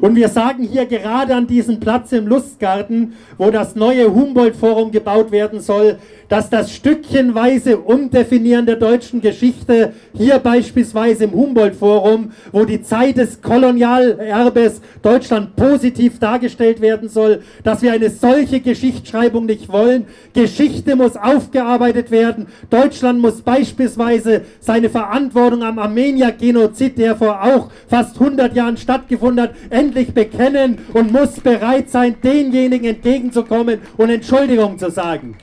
Und 0.00 0.16
wir 0.16 0.28
sagen 0.28 0.64
hier 0.64 0.86
gerade 0.86 1.34
an 1.34 1.46
diesem 1.46 1.78
Platz 1.78 2.12
im 2.12 2.26
Lustgarten, 2.26 3.12
wo 3.36 3.50
das 3.50 3.76
neue 3.76 4.12
Humboldt-Forum 4.12 4.90
gebaut 4.90 5.30
werden 5.30 5.60
soll, 5.60 5.98
dass 6.32 6.48
das 6.48 6.74
stückchenweise 6.74 7.76
Umdefinieren 7.76 8.64
der 8.64 8.76
deutschen 8.76 9.20
Geschichte, 9.20 9.92
hier 10.16 10.38
beispielsweise 10.38 11.24
im 11.24 11.32
Humboldt-Forum, 11.32 12.32
wo 12.52 12.64
die 12.64 12.80
Zeit 12.80 13.18
des 13.18 13.42
Kolonialerbes 13.42 14.80
Deutschland 15.02 15.56
positiv 15.56 16.18
dargestellt 16.20 16.80
werden 16.80 17.10
soll, 17.10 17.42
dass 17.64 17.82
wir 17.82 17.92
eine 17.92 18.08
solche 18.08 18.60
Geschichtsschreibung 18.60 19.44
nicht 19.44 19.70
wollen. 19.70 20.06
Geschichte 20.32 20.96
muss 20.96 21.18
aufgearbeitet 21.18 22.10
werden. 22.10 22.46
Deutschland 22.70 23.20
muss 23.20 23.42
beispielsweise 23.42 24.40
seine 24.58 24.88
Verantwortung 24.88 25.62
am 25.62 25.78
Armenier-Genozid, 25.78 26.96
der 26.96 27.14
vor 27.14 27.44
auch 27.44 27.70
fast 27.88 28.18
100 28.18 28.56
Jahren 28.56 28.78
stattgefunden 28.78 29.42
hat, 29.42 29.54
endlich 29.68 30.14
bekennen 30.14 30.78
und 30.94 31.12
muss 31.12 31.40
bereit 31.40 31.90
sein, 31.90 32.14
denjenigen 32.24 32.88
entgegenzukommen 32.88 33.80
und 33.98 34.08
Entschuldigung 34.08 34.78
zu 34.78 34.90
sagen. 34.90 35.36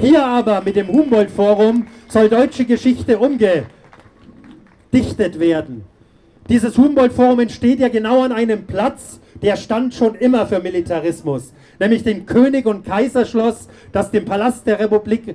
Hier 0.00 0.24
aber 0.24 0.62
mit 0.64 0.76
dem 0.76 0.86
Humboldt-Forum 0.86 1.88
soll 2.06 2.28
deutsche 2.28 2.64
Geschichte 2.64 3.18
umgedichtet 3.18 3.66
werden. 5.40 5.84
Dieses 6.48 6.78
Humboldt-Forum 6.78 7.40
entsteht 7.40 7.80
ja 7.80 7.88
genau 7.88 8.22
an 8.22 8.30
einem 8.30 8.64
Platz, 8.64 9.18
der 9.42 9.56
stand 9.56 9.94
schon 9.94 10.14
immer 10.14 10.46
für 10.46 10.60
Militarismus, 10.60 11.52
nämlich 11.80 12.04
dem 12.04 12.26
König- 12.26 12.66
und 12.66 12.86
Kaiserschloss, 12.86 13.68
das 13.90 14.12
dem 14.12 14.24
Palast 14.24 14.68
der 14.68 14.78
Republik, 14.78 15.34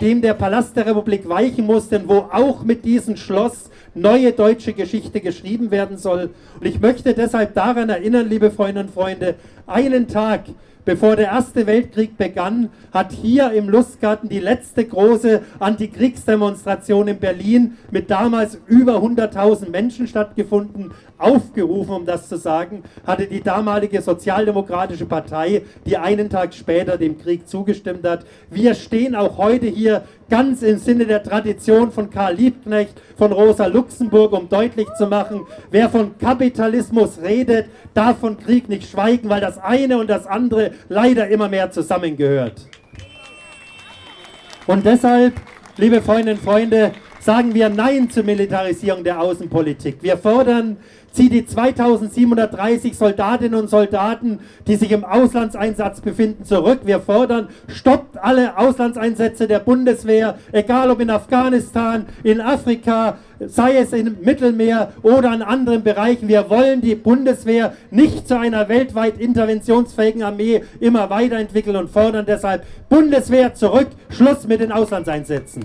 dem 0.00 0.20
der 0.20 0.34
Palast 0.34 0.76
der 0.76 0.86
Republik 0.86 1.28
weichen 1.28 1.64
musste, 1.64 2.02
wo 2.08 2.26
auch 2.32 2.64
mit 2.64 2.84
diesem 2.84 3.16
Schloss 3.16 3.70
neue 3.94 4.32
deutsche 4.32 4.72
Geschichte 4.72 5.20
geschrieben 5.20 5.70
werden 5.70 5.96
soll. 5.96 6.30
Und 6.58 6.66
ich 6.66 6.80
möchte 6.80 7.14
deshalb 7.14 7.54
daran 7.54 7.88
erinnern, 7.88 8.28
liebe 8.28 8.50
Freundinnen 8.50 8.88
und 8.88 8.94
Freunde, 8.94 9.36
einen 9.68 10.08
Tag 10.08 10.46
Bevor 10.84 11.16
der 11.16 11.28
Erste 11.28 11.66
Weltkrieg 11.66 12.18
begann, 12.18 12.68
hat 12.92 13.10
hier 13.10 13.52
im 13.52 13.70
Lustgarten 13.70 14.28
die 14.28 14.38
letzte 14.38 14.84
große 14.84 15.40
Antikriegsdemonstration 15.58 17.08
in 17.08 17.18
Berlin 17.18 17.78
mit 17.90 18.10
damals 18.10 18.58
über 18.66 18.96
100.000 18.96 19.70
Menschen 19.70 20.06
stattgefunden. 20.06 20.92
Aufgerufen, 21.16 21.94
um 21.94 22.04
das 22.04 22.28
zu 22.28 22.36
sagen, 22.36 22.82
hatte 23.06 23.26
die 23.26 23.40
damalige 23.40 24.02
Sozialdemokratische 24.02 25.06
Partei, 25.06 25.62
die 25.86 25.96
einen 25.96 26.28
Tag 26.28 26.52
später 26.52 26.98
dem 26.98 27.16
Krieg 27.16 27.48
zugestimmt 27.48 28.06
hat. 28.06 28.26
Wir 28.50 28.74
stehen 28.74 29.14
auch 29.14 29.38
heute 29.38 29.66
hier 29.66 30.02
ganz 30.28 30.62
im 30.62 30.78
Sinne 30.78 31.06
der 31.06 31.22
Tradition 31.22 31.92
von 31.92 32.10
Karl 32.10 32.34
Liebknecht, 32.34 33.00
von 33.16 33.32
Rosa 33.32 33.66
Luxemburg, 33.66 34.32
um 34.32 34.48
deutlich 34.48 34.88
zu 34.98 35.06
machen, 35.06 35.46
wer 35.70 35.88
von 35.88 36.16
Kapitalismus 36.18 37.18
redet, 37.22 37.66
darf 37.94 38.18
von 38.18 38.38
Krieg 38.38 38.68
nicht 38.68 38.90
schweigen, 38.90 39.28
weil 39.28 39.40
das 39.40 39.58
eine 39.58 39.98
und 39.98 40.08
das 40.08 40.26
andere 40.26 40.72
leider 40.88 41.28
immer 41.28 41.48
mehr 41.48 41.70
zusammengehört. 41.70 42.66
Und 44.66 44.86
deshalb, 44.86 45.34
liebe 45.76 46.00
Freundinnen 46.00 46.38
und 46.38 46.44
Freunde, 46.44 46.92
sagen 47.24 47.54
wir 47.54 47.70
Nein 47.70 48.10
zur 48.10 48.22
Militarisierung 48.22 49.02
der 49.02 49.18
Außenpolitik. 49.18 50.02
Wir 50.02 50.18
fordern 50.18 50.76
zieht 51.10 51.32
die 51.32 51.46
2730 51.46 52.96
Soldatinnen 52.96 53.58
und 53.58 53.70
Soldaten, 53.70 54.40
die 54.66 54.76
sich 54.76 54.90
im 54.90 55.04
Auslandseinsatz 55.04 56.02
befinden, 56.02 56.44
zurück. 56.44 56.80
Wir 56.84 57.00
fordern, 57.00 57.48
stoppt 57.68 58.18
alle 58.18 58.58
Auslandseinsätze 58.58 59.46
der 59.46 59.60
Bundeswehr, 59.60 60.36
egal 60.52 60.90
ob 60.90 61.00
in 61.00 61.08
Afghanistan, 61.08 62.06
in 62.24 62.42
Afrika, 62.42 63.16
sei 63.38 63.78
es 63.78 63.92
im 63.92 64.16
Mittelmeer 64.22 64.92
oder 65.02 65.30
an 65.30 65.40
anderen 65.40 65.82
Bereichen. 65.82 66.28
Wir 66.28 66.50
wollen 66.50 66.82
die 66.82 66.96
Bundeswehr 66.96 67.74
nicht 67.90 68.28
zu 68.28 68.38
einer 68.38 68.68
weltweit 68.68 69.18
interventionsfähigen 69.18 70.22
Armee 70.22 70.62
immer 70.80 71.08
weiterentwickeln 71.08 71.76
und 71.76 71.90
fordern 71.90 72.26
deshalb 72.26 72.64
Bundeswehr 72.90 73.54
zurück, 73.54 73.88
Schluss 74.10 74.46
mit 74.46 74.60
den 74.60 74.72
Auslandseinsätzen. 74.72 75.64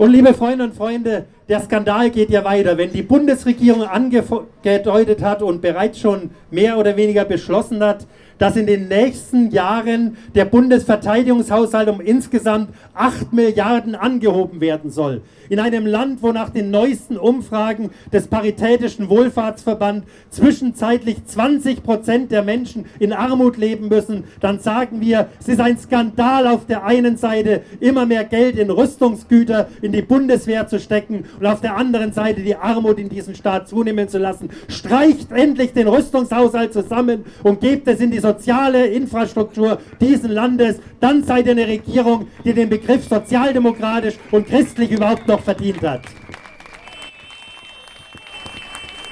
Und 0.00 0.12
liebe 0.12 0.32
Freundinnen 0.32 0.70
und 0.70 0.76
Freunde, 0.78 1.26
der 1.46 1.60
Skandal 1.60 2.08
geht 2.08 2.30
ja 2.30 2.42
weiter. 2.42 2.78
Wenn 2.78 2.90
die 2.90 3.02
Bundesregierung 3.02 3.82
angedeutet 3.82 5.22
hat 5.22 5.42
und 5.42 5.60
bereits 5.60 5.98
schon 5.98 6.30
mehr 6.50 6.78
oder 6.78 6.96
weniger 6.96 7.26
beschlossen 7.26 7.84
hat, 7.84 8.06
dass 8.40 8.56
in 8.56 8.66
den 8.66 8.88
nächsten 8.88 9.50
Jahren 9.50 10.16
der 10.34 10.46
Bundesverteidigungshaushalt 10.46 11.88
um 11.90 12.00
insgesamt 12.00 12.70
8 12.94 13.32
Milliarden 13.32 13.94
angehoben 13.94 14.60
werden 14.60 14.90
soll. 14.90 15.20
In 15.50 15.60
einem 15.60 15.84
Land, 15.84 16.22
wo 16.22 16.32
nach 16.32 16.48
den 16.48 16.70
neuesten 16.70 17.18
Umfragen 17.18 17.90
des 18.12 18.28
Paritätischen 18.28 19.10
Wohlfahrtsverband 19.10 20.04
zwischenzeitlich 20.30 21.24
20 21.26 21.82
Prozent 21.82 22.32
der 22.32 22.42
Menschen 22.42 22.86
in 22.98 23.12
Armut 23.12 23.58
leben 23.58 23.88
müssen, 23.88 24.24
dann 24.40 24.60
sagen 24.60 25.00
wir, 25.00 25.28
es 25.38 25.48
ist 25.48 25.60
ein 25.60 25.76
Skandal 25.76 26.46
auf 26.46 26.66
der 26.66 26.84
einen 26.84 27.18
Seite, 27.18 27.62
immer 27.80 28.06
mehr 28.06 28.24
Geld 28.24 28.58
in 28.58 28.70
Rüstungsgüter, 28.70 29.68
in 29.82 29.92
die 29.92 30.02
Bundeswehr 30.02 30.66
zu 30.66 30.78
stecken 30.78 31.24
und 31.38 31.46
auf 31.46 31.60
der 31.60 31.76
anderen 31.76 32.12
Seite 32.12 32.40
die 32.40 32.56
Armut 32.56 32.98
in 32.98 33.10
diesem 33.10 33.34
Staat 33.34 33.68
zunehmen 33.68 34.08
zu 34.08 34.18
lassen. 34.18 34.48
Streicht 34.68 35.30
endlich 35.32 35.74
den 35.74 35.88
Rüstungshaushalt 35.88 36.72
zusammen 36.72 37.26
und 37.42 37.60
gebt 37.60 37.86
es 37.86 38.00
in 38.00 38.10
die 38.10 38.20
soziale 38.32 38.86
Infrastruktur 38.86 39.78
dieses 40.00 40.30
Landes, 40.30 40.80
dann 41.00 41.24
seid 41.24 41.46
ihr 41.46 41.52
eine 41.52 41.66
Regierung, 41.66 42.28
die 42.44 42.52
den 42.52 42.68
Begriff 42.68 43.08
sozialdemokratisch 43.08 44.14
und 44.30 44.46
christlich 44.46 44.90
überhaupt 44.90 45.26
noch 45.26 45.40
verdient 45.40 45.82
hat. 45.82 46.02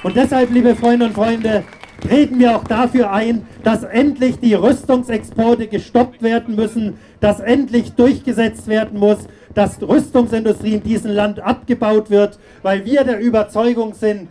Und 0.03 0.15
deshalb, 0.15 0.51
liebe 0.51 0.75
Freunde 0.75 1.07
und 1.07 1.13
Freunde, 1.13 1.63
treten 1.99 2.39
wir 2.39 2.55
auch 2.55 2.63
dafür 2.63 3.11
ein, 3.11 3.45
dass 3.63 3.83
endlich 3.83 4.39
die 4.39 4.53
Rüstungsexporte 4.53 5.67
gestoppt 5.67 6.21
werden 6.21 6.55
müssen, 6.55 6.97
dass 7.19 7.41
endlich 7.41 7.91
durchgesetzt 7.93 8.67
werden 8.67 8.97
muss, 8.97 9.17
dass 9.53 9.81
Rüstungsindustrie 9.81 10.75
in 10.75 10.83
diesem 10.83 11.11
Land 11.11 11.41
abgebaut 11.41 12.09
wird, 12.09 12.39
weil 12.61 12.85
wir 12.85 13.03
der 13.03 13.19
Überzeugung 13.19 13.93
sind, 13.93 14.29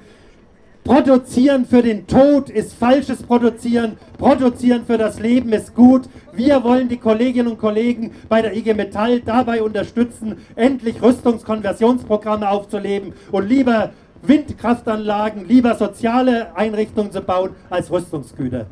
Produzieren 0.85 1.67
für 1.67 1.83
den 1.83 2.07
Tod 2.07 2.49
ist 2.49 2.73
falsches 2.73 3.23
Produzieren. 3.23 3.99
Produzieren 4.17 4.87
für 4.87 4.97
das 4.97 5.21
Leben 5.21 5.53
ist 5.53 5.75
gut. 5.75 6.09
Wir 6.33 6.65
wollen 6.65 6.89
die 6.89 6.97
Kolleginnen 6.97 7.49
und 7.49 7.59
Kollegen 7.59 8.13
bei 8.29 8.41
der 8.41 8.57
IG 8.57 8.73
Metall 8.73 9.21
dabei 9.21 9.63
unterstützen, 9.63 10.39
endlich 10.57 11.03
Rüstungskonversionsprogramme 11.03 12.49
aufzuleben 12.49 13.13
und 13.33 13.49
lieber 13.49 13.91
Windkraftanlagen, 14.23 15.47
lieber 15.47 15.75
soziale 15.75 16.57
Einrichtungen 16.57 17.13
zu 17.13 17.21
bauen 17.21 17.51
als 17.71 17.91
Rüstungsgüter. 17.91 18.67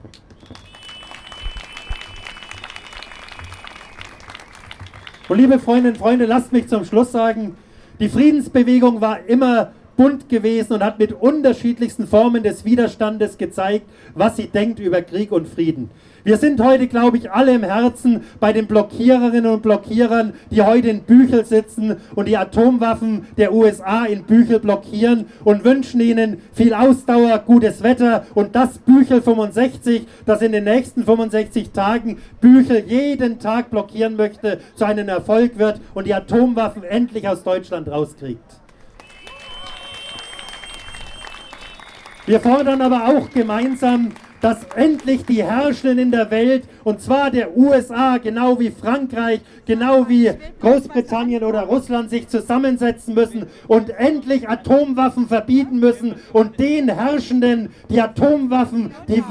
Und 5.29 5.39
liebe 5.39 5.59
Freundinnen 5.59 5.95
und 5.95 5.99
Freunde, 5.99 6.25
lasst 6.25 6.53
mich 6.53 6.69
zum 6.69 6.85
Schluss 6.85 7.13
sagen, 7.13 7.57
die 7.99 8.09
Friedensbewegung 8.09 9.01
war 9.01 9.25
immer 9.27 9.73
bunt 9.97 10.29
gewesen 10.29 10.75
und 10.75 10.85
hat 10.85 10.99
mit 10.99 11.13
unterschiedlichsten 11.13 12.07
Formen 12.07 12.43
des 12.43 12.65
Widerstandes 12.65 13.39
gezeigt, 13.39 13.87
was 14.15 14.37
sie 14.37 14.49
denkt 14.49 14.79
über 14.79 15.03
Krieg 15.03 15.33
und 15.33 15.49
Frieden. 15.49 15.91
Wir 16.27 16.39
sind 16.39 16.61
heute, 16.61 16.89
glaube 16.89 17.19
ich, 17.19 17.31
alle 17.31 17.55
im 17.55 17.63
Herzen 17.63 18.25
bei 18.41 18.53
den 18.53 18.67
Blockiererinnen 18.67 19.47
und 19.49 19.63
Blockierern, 19.63 20.35
die 20.51 20.61
heute 20.61 20.89
in 20.89 21.03
Büchel 21.03 21.45
sitzen 21.45 21.99
und 22.17 22.27
die 22.27 22.37
Atomwaffen 22.37 23.27
der 23.37 23.53
USA 23.53 24.07
in 24.07 24.25
Büchel 24.25 24.59
blockieren 24.59 25.27
und 25.45 25.65
wünschen 25.65 26.01
ihnen 26.01 26.39
viel 26.53 26.75
Ausdauer, 26.75 27.39
gutes 27.47 27.85
Wetter 27.85 28.27
und 28.35 28.57
das 28.57 28.79
Büchel 28.79 29.23
65, 29.23 30.09
das 30.27 30.43
in 30.43 30.51
den 30.51 30.65
nächsten 30.65 31.05
65 31.05 31.71
Tagen 31.71 32.19
Büchel 32.41 32.83
jeden 32.89 33.39
Tag 33.39 33.71
blockieren 33.71 34.17
möchte, 34.17 34.59
zu 34.75 34.85
einem 34.85 35.09
Erfolg 35.09 35.59
wird 35.59 35.81
und 35.95 36.09
die 36.09 36.15
Atomwaffen 36.15 36.83
endlich 36.83 37.29
aus 37.29 37.45
Deutschland 37.45 37.89
rauskriegt. 37.89 38.66
Wir 42.27 42.41
fordern 42.41 42.81
aber 42.81 43.07
auch 43.07 43.31
gemeinsam 43.31 44.13
dass 44.41 44.65
endlich 44.75 45.25
die 45.25 45.43
Herrschenden 45.43 45.99
in 45.99 46.11
der 46.11 46.31
Welt, 46.31 46.69
und 46.85 47.01
zwar 47.01 47.31
der 47.31 47.57
USA, 47.57 48.19
genau 48.19 48.61
wie 48.61 48.71
Frankreich, 48.71 49.41
genau 49.65 50.09
wie 50.09 50.31
Großbritannien 50.61 51.43
oder 51.43 51.63
Russland, 51.63 52.11
sich 52.11 52.29
zusammensetzen 52.29 53.15
müssen 53.15 53.47
und 53.67 53.91
endlich 53.91 54.49
Atomwaffen 54.49 55.27
verbieten 55.29 55.79
müssen 55.81 56.15
und 56.33 56.59
den 56.61 56.89
Herrschenden, 56.89 57.71
die 57.91 58.01
Atomwaffen, 58.01 58.95
die 59.09 59.25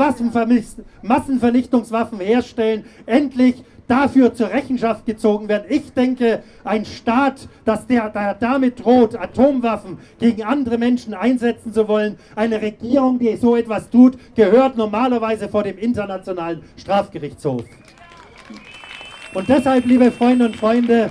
Massenvernichtungswaffen 1.02 2.20
herstellen, 2.20 2.84
endlich 3.06 3.64
dafür 3.88 4.34
zur 4.34 4.50
Rechenschaft 4.50 5.06
gezogen 5.06 5.48
werden. 5.48 5.66
Ich 5.70 5.94
denke, 5.94 6.44
ein 6.64 6.86
Staat, 6.86 7.48
das 7.66 7.86
der, 7.88 8.10
der 8.10 8.34
damit 8.36 8.84
droht, 8.84 9.16
Atomwaffen 9.16 9.98
gegen 10.20 10.44
andere 10.44 10.78
Menschen 10.78 11.14
einsetzen 11.14 11.74
zu 11.74 11.88
wollen, 11.88 12.18
eine 12.36 12.62
Regierung, 12.62 13.20
die 13.20 13.36
so 13.38 13.56
etwas 13.56 13.90
tut, 13.90 14.18
gehört 14.36 14.78
normalerweise 14.78 15.50
vor 15.50 15.64
dem 15.64 15.78
Internationalen 15.78 16.62
Strafgerichtshof. 16.78 17.64
Und 19.34 19.50
deshalb, 19.50 19.86
liebe 19.86 20.12
Freunde 20.12 20.46
und 20.46 20.56
Freunde, 20.56 21.10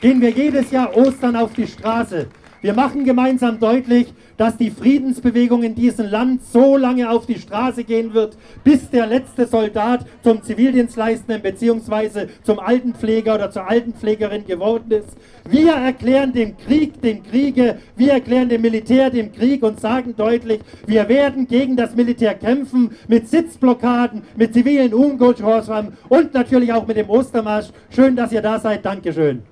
gehen 0.00 0.20
wir 0.20 0.30
jedes 0.30 0.70
Jahr 0.70 0.94
Ostern 0.94 1.34
auf 1.34 1.54
die 1.54 1.66
Straße. 1.66 2.26
Wir 2.60 2.74
machen 2.74 3.04
gemeinsam 3.04 3.58
deutlich, 3.58 4.12
dass 4.36 4.56
die 4.56 4.70
Friedensbewegung 4.70 5.62
in 5.62 5.74
diesem 5.74 6.06
Land 6.10 6.42
so 6.44 6.76
lange 6.76 7.10
auf 7.10 7.26
die 7.26 7.38
Straße 7.38 7.84
gehen 7.84 8.14
wird, 8.14 8.36
bis 8.62 8.90
der 8.90 9.06
letzte 9.06 9.46
Soldat 9.46 10.06
zum 10.22 10.42
Zivildienstleistenden 10.42 11.42
bzw. 11.42 12.28
zum 12.42 12.58
Altenpfleger 12.58 13.34
oder 13.34 13.50
zur 13.50 13.68
Altenpflegerin 13.68 14.46
geworden 14.46 14.90
ist. 14.90 15.16
Wir 15.48 15.72
erklären 15.72 16.32
dem 16.32 16.56
Krieg 16.56 17.00
dem 17.02 17.22
Kriege, 17.22 17.78
wir 17.96 18.12
erklären 18.12 18.48
dem 18.48 18.62
Militär 18.62 19.10
dem 19.10 19.32
Krieg 19.32 19.62
und 19.62 19.80
sagen 19.80 20.14
deutlich, 20.16 20.60
wir 20.86 21.08
werden 21.08 21.46
gegen 21.46 21.76
das 21.76 21.94
Militär 21.94 22.34
kämpfen 22.34 22.90
mit 23.08 23.28
Sitzblockaden, 23.28 24.22
mit 24.36 24.54
zivilen 24.54 24.94
Ungehorsam 24.94 25.92
und 26.08 26.34
natürlich 26.34 26.72
auch 26.72 26.86
mit 26.86 26.96
dem 26.96 27.10
Ostermarsch. 27.10 27.68
Schön, 27.90 28.16
dass 28.16 28.32
ihr 28.32 28.42
da 28.42 28.58
seid. 28.58 28.84
Dankeschön. 28.84 29.42